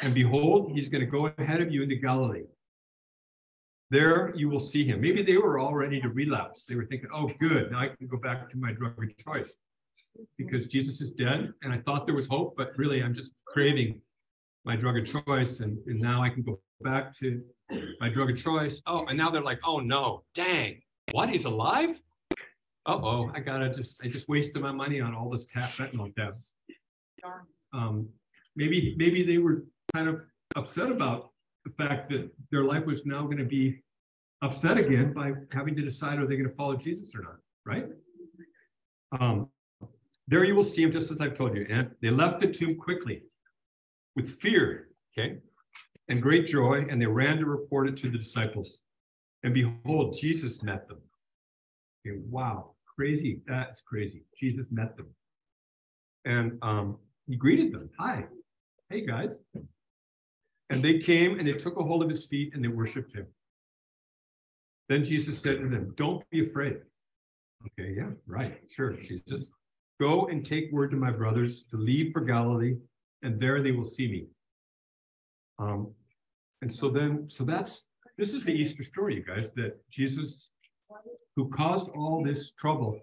And 0.00 0.14
behold, 0.14 0.72
he's 0.72 0.88
going 0.88 1.04
to 1.04 1.10
go 1.10 1.32
ahead 1.38 1.60
of 1.60 1.72
you 1.72 1.82
into 1.82 1.96
Galilee. 1.96 2.44
There 3.90 4.32
you 4.36 4.48
will 4.48 4.60
see 4.60 4.84
him. 4.84 5.00
Maybe 5.00 5.22
they 5.22 5.36
were 5.36 5.58
all 5.58 5.74
ready 5.74 6.00
to 6.00 6.08
relapse. 6.08 6.64
They 6.66 6.76
were 6.76 6.84
thinking, 6.84 7.08
oh, 7.12 7.28
good, 7.40 7.72
now 7.72 7.80
I 7.80 7.88
can 7.88 8.06
go 8.06 8.18
back 8.18 8.48
to 8.50 8.56
my 8.56 8.72
drug 8.72 8.92
of 9.02 9.16
choice 9.18 9.52
because 10.36 10.66
Jesus 10.66 11.00
is 11.00 11.10
dead. 11.10 11.52
And 11.62 11.72
I 11.72 11.78
thought 11.78 12.06
there 12.06 12.14
was 12.14 12.26
hope, 12.26 12.54
but 12.56 12.76
really 12.76 13.02
I'm 13.02 13.14
just 13.14 13.32
craving 13.46 14.00
my 14.64 14.76
drug 14.76 14.98
of 14.98 15.06
choice. 15.06 15.60
And, 15.60 15.78
and 15.86 16.00
now 16.00 16.22
I 16.22 16.30
can 16.30 16.42
go 16.42 16.60
back 16.80 17.16
to 17.18 17.42
my 18.00 18.08
drug 18.08 18.30
of 18.30 18.36
choice. 18.36 18.82
Oh, 18.86 19.06
and 19.06 19.16
now 19.16 19.30
they're 19.30 19.42
like, 19.42 19.60
oh 19.64 19.78
no, 19.78 20.24
dang, 20.34 20.80
what? 21.12 21.30
He's 21.30 21.44
alive? 21.44 22.00
Uh-oh, 22.86 23.30
I 23.34 23.40
gotta 23.40 23.72
just, 23.72 24.00
I 24.02 24.08
just 24.08 24.28
wasted 24.28 24.62
my 24.62 24.72
money 24.72 25.00
on 25.00 25.14
all 25.14 25.28
this 25.28 25.44
tap 25.44 25.72
fentanyl 25.72 26.14
tabs. 26.14 26.54
Um, 27.74 28.08
maybe, 28.56 28.94
maybe 28.96 29.22
they 29.22 29.38
were 29.38 29.64
kind 29.94 30.08
of 30.08 30.22
upset 30.56 30.90
about 30.90 31.30
the 31.64 31.72
fact 31.72 32.08
that 32.10 32.30
their 32.50 32.64
life 32.64 32.86
was 32.86 33.04
now 33.04 33.24
going 33.24 33.38
to 33.38 33.44
be 33.44 33.82
upset 34.42 34.78
again 34.78 35.12
by 35.12 35.32
having 35.52 35.76
to 35.76 35.82
decide 35.82 36.18
are 36.18 36.26
they 36.26 36.36
going 36.36 36.48
to 36.48 36.54
follow 36.54 36.76
Jesus 36.76 37.14
or 37.14 37.22
not, 37.22 37.36
right? 37.66 37.86
Um, 39.20 39.48
there 40.28 40.44
you 40.44 40.54
will 40.54 40.62
see 40.62 40.82
him 40.82 40.92
just 40.92 41.10
as 41.10 41.20
I've 41.22 41.36
told 41.36 41.56
you. 41.56 41.66
And 41.70 41.90
they 42.02 42.10
left 42.10 42.40
the 42.40 42.48
tomb 42.48 42.76
quickly 42.76 43.22
with 44.14 44.38
fear, 44.40 44.88
okay, 45.12 45.38
and 46.08 46.22
great 46.22 46.46
joy, 46.46 46.86
and 46.88 47.00
they 47.00 47.06
ran 47.06 47.38
to 47.38 47.46
report 47.46 47.88
it 47.88 47.96
to 47.98 48.10
the 48.10 48.18
disciples. 48.18 48.80
And 49.42 49.54
behold, 49.54 50.16
Jesus 50.20 50.62
met 50.62 50.86
them. 50.86 50.98
Okay, 52.06 52.18
wow, 52.28 52.74
crazy. 52.96 53.40
That's 53.46 53.80
crazy. 53.80 54.24
Jesus 54.38 54.66
met 54.70 54.96
them. 54.96 55.06
And 56.26 56.58
um, 56.60 56.98
he 57.26 57.36
greeted 57.36 57.72
them. 57.72 57.88
Hi. 57.98 58.26
Hey, 58.90 59.06
guys. 59.06 59.38
And 60.70 60.84
they 60.84 60.98
came 60.98 61.38
and 61.38 61.48
they 61.48 61.54
took 61.54 61.78
a 61.78 61.82
hold 61.82 62.02
of 62.02 62.10
his 62.10 62.26
feet 62.26 62.52
and 62.54 62.62
they 62.62 62.68
worshiped 62.68 63.14
him. 63.14 63.26
Then 64.90 65.04
Jesus 65.04 65.38
said 65.40 65.60
to 65.60 65.68
them, 65.68 65.94
Don't 65.96 66.28
be 66.30 66.46
afraid. 66.46 66.78
Okay, 67.66 67.94
yeah, 67.96 68.10
right. 68.26 68.58
Sure, 68.70 68.92
Jesus. 68.92 69.48
Go 70.00 70.26
and 70.28 70.44
take 70.44 70.70
word 70.72 70.90
to 70.92 70.96
my 70.96 71.10
brothers 71.10 71.64
to 71.70 71.76
leave 71.76 72.12
for 72.12 72.20
Galilee, 72.20 72.76
and 73.22 73.40
there 73.40 73.62
they 73.62 73.72
will 73.72 73.84
see 73.84 74.08
me. 74.08 74.26
Um, 75.58 75.92
and 76.62 76.72
so 76.72 76.88
then, 76.88 77.26
so 77.28 77.44
that's 77.44 77.86
this 78.16 78.34
is 78.34 78.44
the 78.44 78.52
Easter 78.52 78.82
story, 78.82 79.14
you 79.14 79.22
guys, 79.22 79.50
that 79.54 79.78
Jesus, 79.90 80.50
who 81.36 81.48
caused 81.50 81.88
all 81.90 82.22
this 82.24 82.52
trouble 82.52 83.00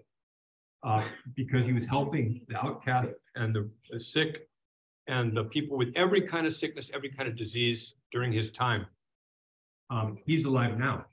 uh, 0.84 1.04
because 1.34 1.64
he 1.64 1.72
was 1.72 1.86
helping 1.86 2.42
the 2.48 2.56
outcast 2.56 3.08
and 3.34 3.54
the, 3.54 3.68
the 3.90 3.98
sick 3.98 4.48
and 5.08 5.36
the 5.36 5.44
people 5.44 5.78
with 5.78 5.92
every 5.96 6.20
kind 6.20 6.46
of 6.46 6.52
sickness, 6.52 6.90
every 6.94 7.10
kind 7.10 7.28
of 7.28 7.36
disease 7.36 7.94
during 8.12 8.32
his 8.32 8.50
time. 8.50 8.86
Um, 9.88 10.18
he's 10.26 10.44
alive 10.44 10.78
now, 10.78 11.06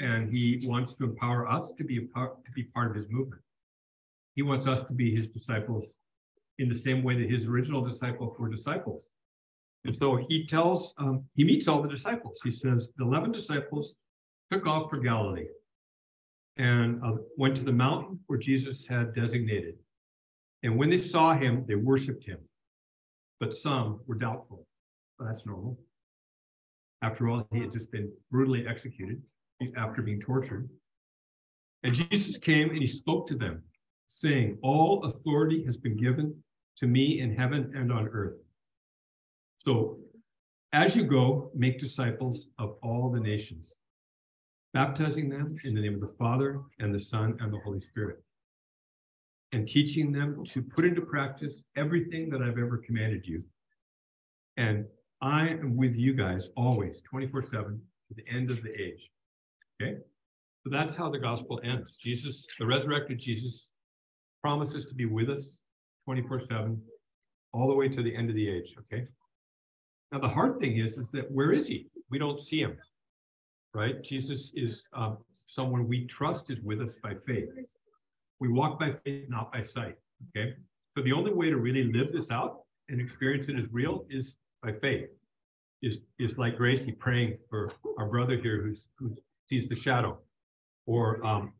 and 0.00 0.30
he 0.30 0.60
wants 0.64 0.94
to 0.94 1.04
empower 1.04 1.48
us 1.48 1.72
to 1.78 1.84
be 1.84 1.98
a 1.98 2.02
part, 2.12 2.44
to 2.44 2.50
be 2.52 2.64
part 2.64 2.90
of 2.90 2.96
his 2.96 3.06
movement. 3.08 3.40
He 4.36 4.42
wants 4.42 4.68
us 4.68 4.82
to 4.82 4.94
be 4.94 5.14
his 5.14 5.26
disciples 5.28 5.98
in 6.58 6.68
the 6.68 6.74
same 6.74 7.02
way 7.02 7.20
that 7.20 7.28
his 7.28 7.46
original 7.46 7.84
disciples 7.84 8.36
were 8.38 8.48
disciples. 8.48 9.08
And 9.84 9.96
so 9.96 10.24
he 10.28 10.46
tells, 10.46 10.94
um, 10.98 11.24
he 11.34 11.44
meets 11.44 11.66
all 11.66 11.82
the 11.82 11.88
disciples. 11.88 12.38
He 12.44 12.52
says, 12.52 12.92
the 12.96 13.04
11 13.04 13.32
disciples 13.32 13.94
took 14.52 14.66
off 14.66 14.88
for 14.88 14.98
Galilee 14.98 15.48
and 16.56 17.02
uh, 17.04 17.16
went 17.36 17.56
to 17.56 17.64
the 17.64 17.72
mountain 17.72 18.20
where 18.28 18.38
Jesus 18.38 18.86
had 18.86 19.14
designated. 19.14 19.74
And 20.62 20.78
when 20.78 20.90
they 20.90 20.98
saw 20.98 21.34
him, 21.34 21.64
they 21.66 21.74
worshiped 21.74 22.24
him 22.24 22.38
but 23.40 23.54
some 23.54 24.00
were 24.06 24.14
doubtful. 24.14 24.66
That's 25.18 25.46
normal. 25.46 25.78
After 27.02 27.28
all, 27.28 27.46
he 27.52 27.60
had 27.60 27.72
just 27.72 27.90
been 27.90 28.10
brutally 28.30 28.66
executed 28.66 29.22
after 29.76 30.02
being 30.02 30.20
tortured. 30.20 30.68
And 31.82 31.94
Jesus 31.94 32.38
came 32.38 32.70
and 32.70 32.78
he 32.78 32.86
spoke 32.86 33.28
to 33.28 33.36
them, 33.36 33.62
saying, 34.08 34.58
All 34.62 35.04
authority 35.04 35.64
has 35.64 35.76
been 35.76 35.96
given 35.96 36.34
to 36.78 36.86
me 36.86 37.20
in 37.20 37.34
heaven 37.34 37.72
and 37.74 37.92
on 37.92 38.08
earth. 38.08 38.36
So 39.58 39.98
as 40.72 40.94
you 40.94 41.04
go, 41.04 41.50
make 41.54 41.78
disciples 41.78 42.48
of 42.58 42.76
all 42.82 43.10
the 43.10 43.20
nations, 43.20 43.74
baptizing 44.74 45.28
them 45.28 45.56
in 45.64 45.74
the 45.74 45.80
name 45.80 45.94
of 45.94 46.00
the 46.00 46.14
Father 46.18 46.60
and 46.78 46.94
the 46.94 47.00
Son 47.00 47.36
and 47.40 47.52
the 47.52 47.58
Holy 47.64 47.80
Spirit 47.80 48.22
and 49.52 49.66
teaching 49.66 50.12
them 50.12 50.44
to 50.44 50.62
put 50.62 50.84
into 50.84 51.00
practice 51.00 51.62
everything 51.76 52.28
that 52.30 52.42
I've 52.42 52.58
ever 52.58 52.78
commanded 52.78 53.26
you. 53.26 53.42
And 54.56 54.84
I 55.22 55.48
am 55.48 55.76
with 55.76 55.94
you 55.94 56.14
guys 56.14 56.50
always, 56.56 57.00
24 57.02 57.42
7 57.42 57.80
to 58.08 58.14
the 58.14 58.24
end 58.28 58.50
of 58.50 58.62
the 58.62 58.70
age. 58.70 59.10
Okay? 59.80 59.96
So 60.62 60.70
that's 60.70 60.94
how 60.94 61.10
the 61.10 61.18
gospel 61.18 61.60
ends. 61.64 61.96
Jesus, 61.96 62.46
the 62.58 62.66
resurrected 62.66 63.18
Jesus, 63.18 63.70
promises 64.46 64.84
to 64.84 64.94
be 64.94 65.06
with 65.06 65.28
us 65.28 65.46
24 66.04 66.38
7 66.38 66.80
all 67.52 67.66
the 67.66 67.74
way 67.74 67.88
to 67.88 68.00
the 68.00 68.14
end 68.14 68.30
of 68.30 68.36
the 68.36 68.48
age. 68.48 68.76
Okay? 68.78 69.04
Now, 70.12 70.20
the 70.20 70.28
hard 70.28 70.60
thing 70.60 70.78
is, 70.78 70.98
is 70.98 71.10
that 71.10 71.28
where 71.32 71.50
is 71.50 71.66
he? 71.66 71.88
We 72.10 72.18
don't 72.20 72.38
see 72.38 72.60
him, 72.60 72.76
right? 73.74 74.00
Jesus 74.04 74.52
is 74.54 74.88
um, 74.94 75.18
someone 75.48 75.88
we 75.88 76.06
trust 76.06 76.48
is 76.50 76.60
with 76.60 76.80
us 76.80 76.92
by 77.02 77.14
faith. 77.26 77.48
We 78.38 78.48
walk 78.48 78.78
by 78.78 78.92
faith, 79.04 79.24
not 79.28 79.52
by 79.52 79.64
sight. 79.64 79.96
Okay. 80.28 80.54
So 80.96 81.02
the 81.02 81.12
only 81.12 81.32
way 81.32 81.50
to 81.50 81.56
really 81.56 81.92
live 81.92 82.12
this 82.12 82.30
out 82.30 82.60
and 82.88 83.00
experience 83.00 83.48
it 83.48 83.58
as 83.58 83.72
real 83.72 84.06
is 84.08 84.36
by 84.62 84.74
faith. 84.74 85.08
Is 85.82 85.98
is 86.20 86.38
like 86.38 86.56
Gracie 86.56 86.92
praying 86.92 87.38
for 87.50 87.72
our 87.98 88.06
brother 88.06 88.36
here 88.36 88.62
who's 88.62 88.86
who 88.96 89.12
sees 89.48 89.68
the 89.68 89.74
shadow, 89.74 90.18
or 90.86 91.04
um, 91.26 91.52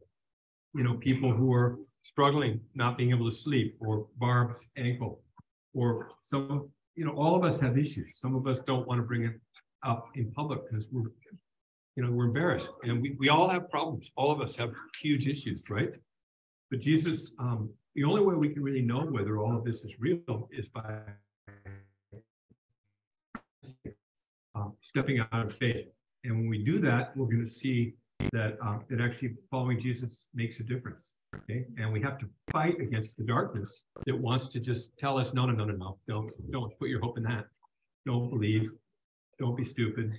you 0.76 0.84
know, 0.84 0.94
people 0.94 1.32
who 1.32 1.52
are 1.52 1.78
struggling, 2.06 2.60
not 2.74 2.96
being 2.96 3.10
able 3.10 3.28
to 3.28 3.36
sleep, 3.36 3.76
or 3.80 4.06
Barb's 4.18 4.64
ankle, 4.76 5.22
or 5.74 6.12
some, 6.24 6.70
you 6.94 7.04
know, 7.04 7.12
all 7.12 7.34
of 7.34 7.42
us 7.44 7.60
have 7.60 7.76
issues. 7.76 8.18
Some 8.18 8.36
of 8.36 8.46
us 8.46 8.60
don't 8.60 8.86
want 8.86 8.98
to 9.00 9.02
bring 9.02 9.24
it 9.24 9.34
up 9.84 10.06
in 10.14 10.30
public 10.30 10.60
because 10.70 10.86
we're, 10.92 11.10
you 11.96 12.04
know, 12.04 12.10
we're 12.12 12.26
embarrassed. 12.26 12.70
And 12.84 13.02
we, 13.02 13.16
we 13.18 13.28
all 13.28 13.48
have 13.48 13.68
problems. 13.70 14.10
All 14.16 14.30
of 14.30 14.40
us 14.40 14.54
have 14.56 14.72
huge 15.02 15.26
issues, 15.26 15.64
right? 15.68 15.90
But 16.70 16.80
Jesus, 16.80 17.32
um, 17.40 17.70
the 17.96 18.04
only 18.04 18.22
way 18.22 18.36
we 18.36 18.50
can 18.50 18.62
really 18.62 18.82
know 18.82 19.00
whether 19.00 19.38
all 19.38 19.56
of 19.56 19.64
this 19.64 19.84
is 19.84 19.98
real 19.98 20.48
is 20.52 20.68
by 20.68 21.00
um, 24.54 24.74
stepping 24.80 25.18
out 25.18 25.46
of 25.46 25.56
faith. 25.56 25.86
And 26.22 26.36
when 26.36 26.48
we 26.48 26.62
do 26.62 26.78
that, 26.80 27.16
we're 27.16 27.26
going 27.26 27.44
to 27.44 27.52
see 27.52 27.94
that 28.32 28.56
um, 28.62 28.84
that 28.90 29.00
actually 29.00 29.34
following 29.50 29.80
Jesus 29.80 30.26
makes 30.34 30.60
a 30.60 30.64
difference. 30.64 31.15
Okay, 31.38 31.66
and 31.78 31.92
we 31.92 32.00
have 32.02 32.18
to 32.18 32.26
fight 32.50 32.80
against 32.80 33.16
the 33.16 33.24
darkness 33.24 33.84
that 34.06 34.16
wants 34.16 34.48
to 34.48 34.60
just 34.60 34.96
tell 34.98 35.18
us, 35.18 35.34
no, 35.34 35.46
no, 35.46 35.52
no, 35.52 35.64
no, 35.64 35.74
no, 35.74 35.98
don't, 36.08 36.30
don't 36.50 36.78
put 36.78 36.88
your 36.88 37.00
hope 37.00 37.18
in 37.18 37.24
that. 37.24 37.46
Don't 38.04 38.30
believe. 38.30 38.70
Don't 39.38 39.56
be 39.56 39.64
stupid. 39.64 40.12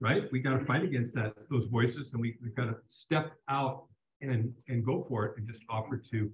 Right? 0.00 0.24
We 0.32 0.40
got 0.40 0.58
to 0.58 0.64
fight 0.64 0.82
against 0.82 1.14
that 1.14 1.34
those 1.50 1.66
voices, 1.66 2.12
and 2.12 2.20
we 2.20 2.36
we 2.42 2.50
got 2.50 2.66
to 2.66 2.76
step 2.88 3.32
out 3.48 3.84
and 4.20 4.52
and 4.68 4.84
go 4.84 5.02
for 5.02 5.24
it 5.26 5.38
and 5.38 5.46
just 5.46 5.62
offer 5.70 5.96
to, 6.10 6.30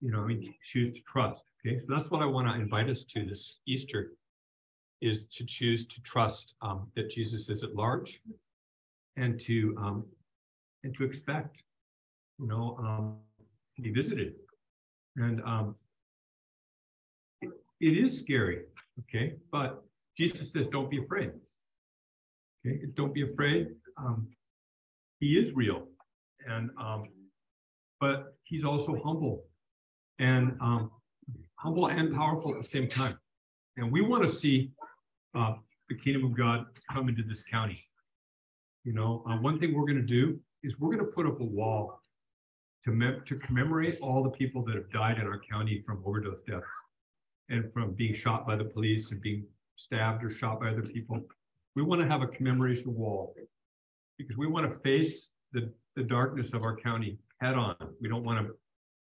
you 0.00 0.10
know, 0.10 0.20
I 0.20 0.26
mean, 0.26 0.54
choose 0.64 0.92
to 0.92 1.00
trust. 1.00 1.42
Okay, 1.66 1.78
so 1.80 1.86
that's 1.88 2.10
what 2.10 2.22
I 2.22 2.26
want 2.26 2.48
to 2.48 2.54
invite 2.54 2.88
us 2.88 3.04
to 3.04 3.26
this 3.26 3.60
Easter, 3.66 4.12
is 5.02 5.28
to 5.28 5.44
choose 5.44 5.86
to 5.86 6.00
trust 6.00 6.54
um, 6.62 6.90
that 6.96 7.10
Jesus 7.10 7.50
is 7.50 7.62
at 7.62 7.74
large, 7.74 8.22
and 9.16 9.38
to 9.42 9.76
um, 9.78 10.04
and 10.84 10.94
to 10.96 11.04
expect, 11.04 11.62
you 12.40 12.46
know, 12.46 12.76
um, 12.80 13.16
be 13.80 13.90
visited, 13.90 14.34
and 15.16 15.40
um, 15.42 15.74
it, 17.42 17.50
it 17.80 17.96
is 17.96 18.18
scary. 18.18 18.62
Okay, 19.00 19.34
but 19.50 19.82
Jesus 20.16 20.52
says, 20.52 20.66
don't 20.68 20.90
be 20.90 20.98
afraid. 20.98 21.30
Okay, 22.66 22.80
don't 22.94 23.14
be 23.14 23.22
afraid. 23.22 23.68
Um, 23.96 24.28
he 25.20 25.38
is 25.38 25.54
real 25.54 25.86
and 26.46 26.70
um, 26.80 27.08
but 28.00 28.34
he's 28.44 28.64
also 28.64 29.00
humble 29.04 29.44
and 30.18 30.56
um, 30.60 30.90
humble 31.56 31.88
and 31.88 32.14
powerful 32.14 32.54
at 32.54 32.62
the 32.62 32.68
same 32.68 32.88
time. 32.88 33.18
And 33.76 33.92
we 33.92 34.00
want 34.00 34.22
to 34.22 34.28
see 34.28 34.70
uh, 35.34 35.54
the 35.88 35.96
kingdom 35.96 36.24
of 36.24 36.36
God 36.36 36.66
come 36.90 37.08
into 37.08 37.22
this 37.22 37.42
county. 37.42 37.82
You 38.84 38.94
know, 38.94 39.22
uh, 39.28 39.36
one 39.36 39.58
thing 39.58 39.74
we're 39.74 39.86
going 39.86 39.96
to 39.96 40.02
do 40.02 40.38
is 40.62 40.78
we're 40.78 40.94
going 40.94 41.06
to 41.06 41.12
put 41.12 41.26
up 41.26 41.40
a 41.40 41.44
wall 41.44 42.00
to, 42.84 42.90
mem- 42.90 43.22
to 43.26 43.36
commemorate 43.36 43.98
all 44.00 44.22
the 44.22 44.30
people 44.30 44.64
that 44.64 44.74
have 44.74 44.90
died 44.90 45.18
in 45.18 45.26
our 45.26 45.40
county 45.50 45.82
from 45.86 46.02
overdose 46.04 46.40
deaths 46.46 46.66
and 47.48 47.72
from 47.72 47.92
being 47.92 48.14
shot 48.14 48.46
by 48.46 48.56
the 48.56 48.64
police 48.64 49.10
and 49.10 49.20
being 49.20 49.44
stabbed 49.76 50.24
or 50.24 50.30
shot 50.30 50.60
by 50.60 50.70
other 50.70 50.82
people. 50.82 51.20
We 51.76 51.82
want 51.82 52.00
to 52.02 52.08
have 52.08 52.22
a 52.22 52.26
commemoration 52.26 52.94
wall 52.94 53.34
because 54.18 54.36
we 54.36 54.46
want 54.46 54.70
to 54.70 54.78
face 54.78 55.30
the 55.52 55.72
the 55.96 56.02
darkness 56.02 56.54
of 56.54 56.62
our 56.62 56.76
county 56.76 57.18
head 57.40 57.54
on. 57.54 57.76
We 58.00 58.08
don't 58.08 58.24
want 58.24 58.46
to 58.46 58.54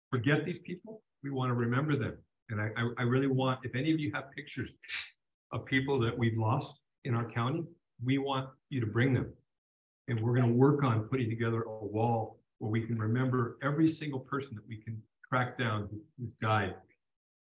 forget 0.09 0.45
these 0.45 0.59
people. 0.59 1.03
We 1.23 1.29
want 1.29 1.49
to 1.49 1.53
remember 1.53 1.95
them. 1.95 2.17
And 2.49 2.59
I, 2.59 2.69
I, 2.75 2.89
I 2.99 3.03
really 3.03 3.27
want, 3.27 3.59
if 3.63 3.75
any 3.75 3.93
of 3.93 3.99
you 3.99 4.11
have 4.13 4.25
pictures 4.35 4.69
of 5.53 5.65
people 5.65 5.99
that 6.01 6.17
we've 6.17 6.37
lost 6.37 6.73
in 7.05 7.13
our 7.13 7.29
county, 7.31 7.63
we 8.03 8.17
want 8.17 8.49
you 8.69 8.79
to 8.81 8.87
bring 8.87 9.13
them 9.13 9.31
And 10.07 10.19
we're 10.19 10.35
going 10.35 10.47
to 10.47 10.53
work 10.53 10.83
on 10.83 11.03
putting 11.03 11.29
together 11.29 11.61
a 11.61 11.85
wall 11.85 12.40
where 12.61 12.69
we 12.69 12.81
can 12.81 12.99
remember 12.99 13.57
every 13.63 13.91
single 13.91 14.19
person 14.19 14.51
that 14.53 14.67
we 14.67 14.77
can 14.77 15.01
track 15.27 15.57
down 15.57 15.87
who, 15.89 15.99
who 16.19 16.29
died. 16.39 16.75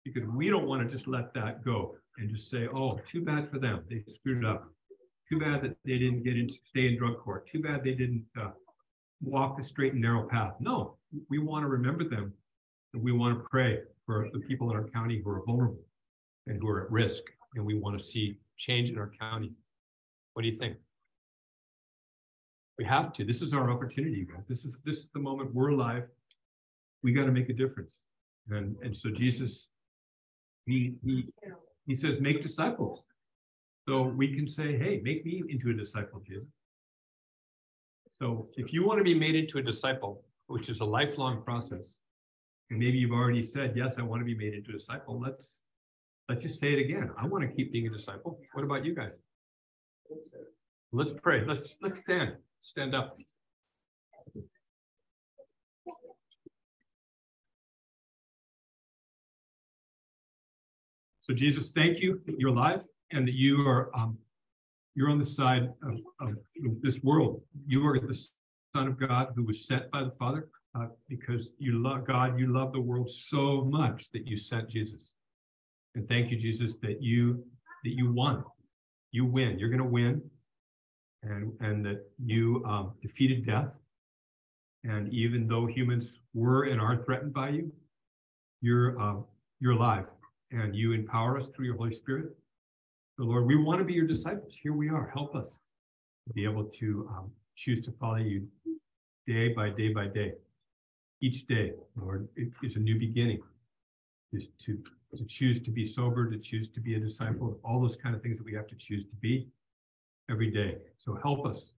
Because 0.06 0.24
we 0.30 0.50
don't 0.50 0.67
want 0.67 0.88
to 0.88 0.95
just 0.95 1.08
let 1.08 1.34
that 1.34 1.65
go 1.65 1.95
and 2.19 2.30
just 2.30 2.52
say, 2.52 2.67
oh, 2.67 3.00
too 3.12 3.26
bad 3.26 3.50
for 3.50 3.58
them. 3.58 3.84
They 3.89 4.04
screwed 4.13 4.45
up. 4.45 4.69
Too 5.28 5.39
bad 5.39 5.63
that 5.63 5.76
they 5.84 5.98
didn't 5.98 6.24
get 6.24 6.38
into 6.38 6.54
stay 6.69 6.88
in 6.88 6.98
drug 6.98 7.17
court. 7.19 7.48
Too 7.48 7.60
bad 7.60 7.84
they 7.84 7.93
didn't 7.93 8.24
uh, 8.39 8.52
walk 9.19 9.58
the 9.58 9.63
straight 9.63 9.93
and 9.93 10.02
narrow 10.02 10.28
path. 10.28 10.54
No, 10.60 10.98
we 11.28 11.39
want 11.39 11.63
to 11.63 11.67
remember 11.67 12.04
them. 12.04 12.32
And 12.93 13.02
we 13.02 13.12
want 13.12 13.36
to 13.36 13.43
pray 13.50 13.80
for 14.06 14.28
the 14.32 14.39
people 14.39 14.69
in 14.69 14.78
our 14.78 14.88
county 14.89 15.22
who 15.24 15.32
are 15.32 15.43
vulnerable 15.43 15.82
and 16.45 16.62
who 16.62 16.69
are 16.69 16.86
at 16.86 16.91
risk. 16.91 17.24
And 17.56 17.65
we 17.65 17.74
want 17.74 17.98
to 17.98 18.04
see 18.04 18.38
change 18.58 18.91
in 18.91 19.00
our 19.00 19.12
county. 19.19 19.54
What 20.34 20.43
do 20.43 20.50
you 20.50 20.58
think? 20.60 20.78
We 22.79 22.85
have 22.85 23.11
to. 23.15 23.25
This 23.25 23.41
is 23.41 23.53
our 23.53 23.69
opportunity, 23.69 24.25
guys. 24.25 24.45
This 24.47 24.63
is 24.63 24.77
this 24.85 24.99
is 24.99 25.09
the 25.13 25.19
moment 25.19 25.53
we're 25.53 25.71
alive. 25.77 26.05
We 27.03 27.11
got 27.11 27.25
to 27.25 27.31
make 27.33 27.49
a 27.49 27.53
difference. 27.53 27.93
And 28.49 28.77
and 28.81 28.97
so 28.97 29.11
Jesus, 29.11 29.69
he 30.65 30.95
he 31.03 31.25
he 31.85 31.93
says, 31.93 32.21
make 32.21 32.41
disciples. 32.41 33.03
So 33.85 34.03
we 34.03 34.33
can 34.33 34.47
say, 34.47 34.77
hey, 34.77 35.01
make 35.03 35.25
me 35.25 35.43
into 35.49 35.71
a 35.71 35.73
disciple, 35.73 36.21
Jesus. 36.25 36.47
So 38.21 38.47
if 38.55 38.71
you 38.71 38.85
want 38.87 38.99
to 38.99 39.03
be 39.03 39.17
made 39.25 39.35
into 39.35 39.57
a 39.57 39.61
disciple, 39.61 40.23
which 40.47 40.69
is 40.69 40.79
a 40.79 40.85
lifelong 40.85 41.41
process, 41.43 41.95
and 42.69 42.79
maybe 42.79 42.97
you've 42.97 43.11
already 43.11 43.41
said, 43.41 43.73
yes, 43.75 43.95
I 43.97 44.03
want 44.03 44.21
to 44.21 44.25
be 44.25 44.35
made 44.35 44.53
into 44.53 44.69
a 44.69 44.77
disciple, 44.79 45.19
let's 45.19 45.59
let's 46.29 46.43
just 46.43 46.59
say 46.61 46.71
it 46.71 46.79
again. 46.79 47.11
I 47.21 47.25
want 47.27 47.43
to 47.43 47.49
keep 47.53 47.73
being 47.73 47.87
a 47.87 47.93
disciple. 47.99 48.39
What 48.53 48.63
about 48.63 48.85
you 48.85 48.95
guys? 48.95 49.11
Let's 50.93 51.11
pray. 51.11 51.43
Let's 51.45 51.77
let's 51.81 51.99
stand. 51.99 52.37
Stand 52.60 52.93
up. 52.93 53.17
So 61.22 61.34
Jesus, 61.34 61.72
thank 61.72 62.00
you 62.00 62.22
that 62.26 62.39
you're 62.39 62.50
alive 62.50 62.82
and 63.12 63.28
that 63.28 63.36
you 63.36 63.67
are 63.67 63.95
um, 63.95 64.17
you're 64.95 65.10
on 65.10 65.19
the 65.19 65.26
side 65.26 65.69
of, 65.84 66.00
of 66.19 66.36
this 66.82 67.02
world. 67.04 67.41
You 67.67 67.86
are 67.88 68.00
the 68.00 68.19
Son 68.76 68.88
of 68.88 69.00
God 69.00 69.30
who 69.36 69.45
was 69.45 69.67
sent 69.67 69.89
by 69.91 70.04
the 70.04 70.12
Father 70.19 70.50
uh, 70.76 70.88
because 71.08 71.50
you 71.58 71.82
love 71.82 72.06
God. 72.06 72.39
You 72.39 72.52
love 72.52 72.74
the 72.74 72.82
world 72.82 73.12
so 73.12 73.63
much 73.69 74.12
that 74.12 74.28
you 74.28 74.38
sent 74.38 74.69
Jesus. 74.69 75.13
And 75.95 76.08
thank 76.08 76.32
you, 76.32 76.38
Jesus, 76.38 76.78
that 76.78 77.02
you 77.02 77.43
that 77.84 77.91
you 77.91 78.12
won. 78.12 78.43
You 79.12 79.26
win. 79.26 79.58
You're 79.58 79.69
going 79.69 79.80
to 79.80 79.86
win 79.86 80.22
and, 81.23 81.51
and 81.60 81.86
that 81.86 82.05
you 82.23 82.63
um, 82.65 82.93
defeated 83.01 83.45
death. 83.45 83.69
And 84.84 85.12
even 85.13 85.47
though 85.47 85.65
humans 85.65 86.21
were 86.34 86.63
and 86.63 86.79
are 86.79 87.03
threatened 87.03 87.34
by 87.34 87.49
you, 87.49 87.71
you're, 88.62 88.99
um, 88.99 89.25
you're 89.60 89.73
alive 89.73 90.08
and 90.51 90.75
you 90.75 90.93
empower 90.93 91.38
us 91.38 91.49
through 91.49 91.65
your 91.65 91.75
Holy 91.75 91.93
Spirit. 91.93 92.36
So, 93.17 93.25
Lord, 93.25 93.45
we 93.45 93.55
want 93.55 93.79
to 93.79 93.86
be 93.86 93.93
your 93.93 94.08
disciples. 94.08 94.55
Here 94.62 94.73
we 94.73 94.89
are. 94.89 95.12
Help 95.13 95.36
us 95.36 95.60
to 96.27 96.34
be 96.34 96.45
able 96.45 96.63
to 96.63 97.10
um, 97.12 97.32
choose 97.55 97.82
to 97.82 97.91
follow 97.91 98.15
you 98.15 98.47
day 99.27 99.49
by 99.49 99.69
day 99.69 99.93
by 99.93 100.08
day. 100.08 100.34
Each 101.21 101.45
day, 101.45 101.73
Lord, 101.97 102.29
it 102.38 102.53
is 102.63 102.77
a 102.77 102.79
new 102.79 102.97
beginning. 102.97 103.39
Is 104.32 104.49
to, 104.65 104.77
to 105.17 105.25
choose 105.25 105.62
to 105.63 105.71
be 105.71 105.86
sober, 105.86 106.29
to 106.29 106.38
choose 106.38 106.69
to 106.69 106.79
be 106.79 106.95
a 106.95 106.99
disciple, 106.99 107.60
all 107.63 107.82
those 107.82 107.95
kind 107.95 108.15
of 108.15 108.21
things 108.21 108.38
that 108.38 108.45
we 108.45 108.53
have 108.53 108.67
to 108.67 108.75
choose 108.75 109.05
to 109.08 109.15
be 109.15 109.47
every 110.29 110.51
day. 110.51 110.77
So 110.97 111.17
help 111.21 111.45
us. 111.45 111.73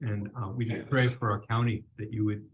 And 0.00 0.28
uh, 0.40 0.50
we 0.50 0.64
just 0.64 0.88
pray 0.88 1.12
for 1.14 1.30
our 1.30 1.40
county 1.40 1.84
that 1.98 2.12
you 2.12 2.24
would 2.24 2.44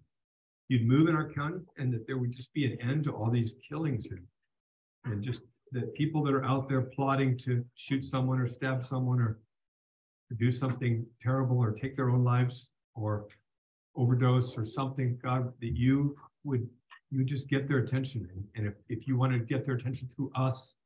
you'd 0.68 0.86
move 0.86 1.08
in 1.08 1.14
our 1.14 1.30
county 1.30 1.60
and 1.76 1.92
that 1.92 2.06
there 2.06 2.16
would 2.16 2.32
just 2.32 2.52
be 2.54 2.64
an 2.64 2.78
end 2.80 3.04
to 3.04 3.12
all 3.12 3.30
these 3.30 3.56
killings 3.68 4.06
and, 4.10 4.20
and 5.04 5.22
just 5.22 5.40
that 5.72 5.92
people 5.94 6.22
that 6.24 6.32
are 6.32 6.44
out 6.44 6.68
there 6.68 6.80
plotting 6.80 7.36
to 7.36 7.64
shoot 7.74 8.04
someone 8.04 8.38
or 8.40 8.48
stab 8.48 8.84
someone 8.84 9.20
or, 9.20 9.38
do 10.38 10.50
something 10.50 11.06
terrible 11.20 11.58
or 11.58 11.70
take 11.70 11.94
their 11.94 12.10
own 12.10 12.24
lives 12.24 12.70
or 12.96 13.26
overdose 13.94 14.56
or 14.56 14.66
something, 14.66 15.16
God, 15.22 15.52
that 15.60 15.76
you 15.76 16.16
would 16.42 16.66
you 17.10 17.24
just 17.24 17.48
get 17.48 17.68
their 17.68 17.78
attention. 17.78 18.28
And, 18.34 18.44
and 18.56 18.66
if, 18.66 18.74
if 18.88 19.06
you 19.06 19.16
want 19.16 19.32
to 19.32 19.38
get 19.38 19.64
their 19.64 19.76
attention 19.76 20.08
through 20.08 20.32
us, 20.34 20.76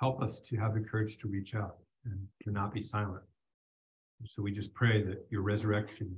help 0.00 0.20
us 0.22 0.40
to 0.40 0.56
have 0.56 0.74
the 0.74 0.80
courage 0.80 1.18
to 1.18 1.28
reach 1.28 1.54
out 1.54 1.76
and 2.04 2.18
to 2.42 2.50
not 2.50 2.74
be 2.74 2.82
silent. 2.82 3.22
So 4.26 4.42
we 4.42 4.52
just 4.52 4.74
pray 4.74 5.02
that 5.02 5.26
your 5.30 5.42
resurrection 5.42 6.16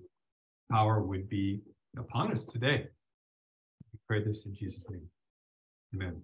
power 0.70 1.02
would 1.02 1.28
be 1.28 1.62
upon 1.98 2.32
us 2.32 2.44
today. 2.44 2.86
We 3.92 3.98
pray 4.08 4.24
this 4.24 4.46
in 4.46 4.54
Jesus' 4.54 4.84
name. 4.90 5.08
Amen. 5.94 6.22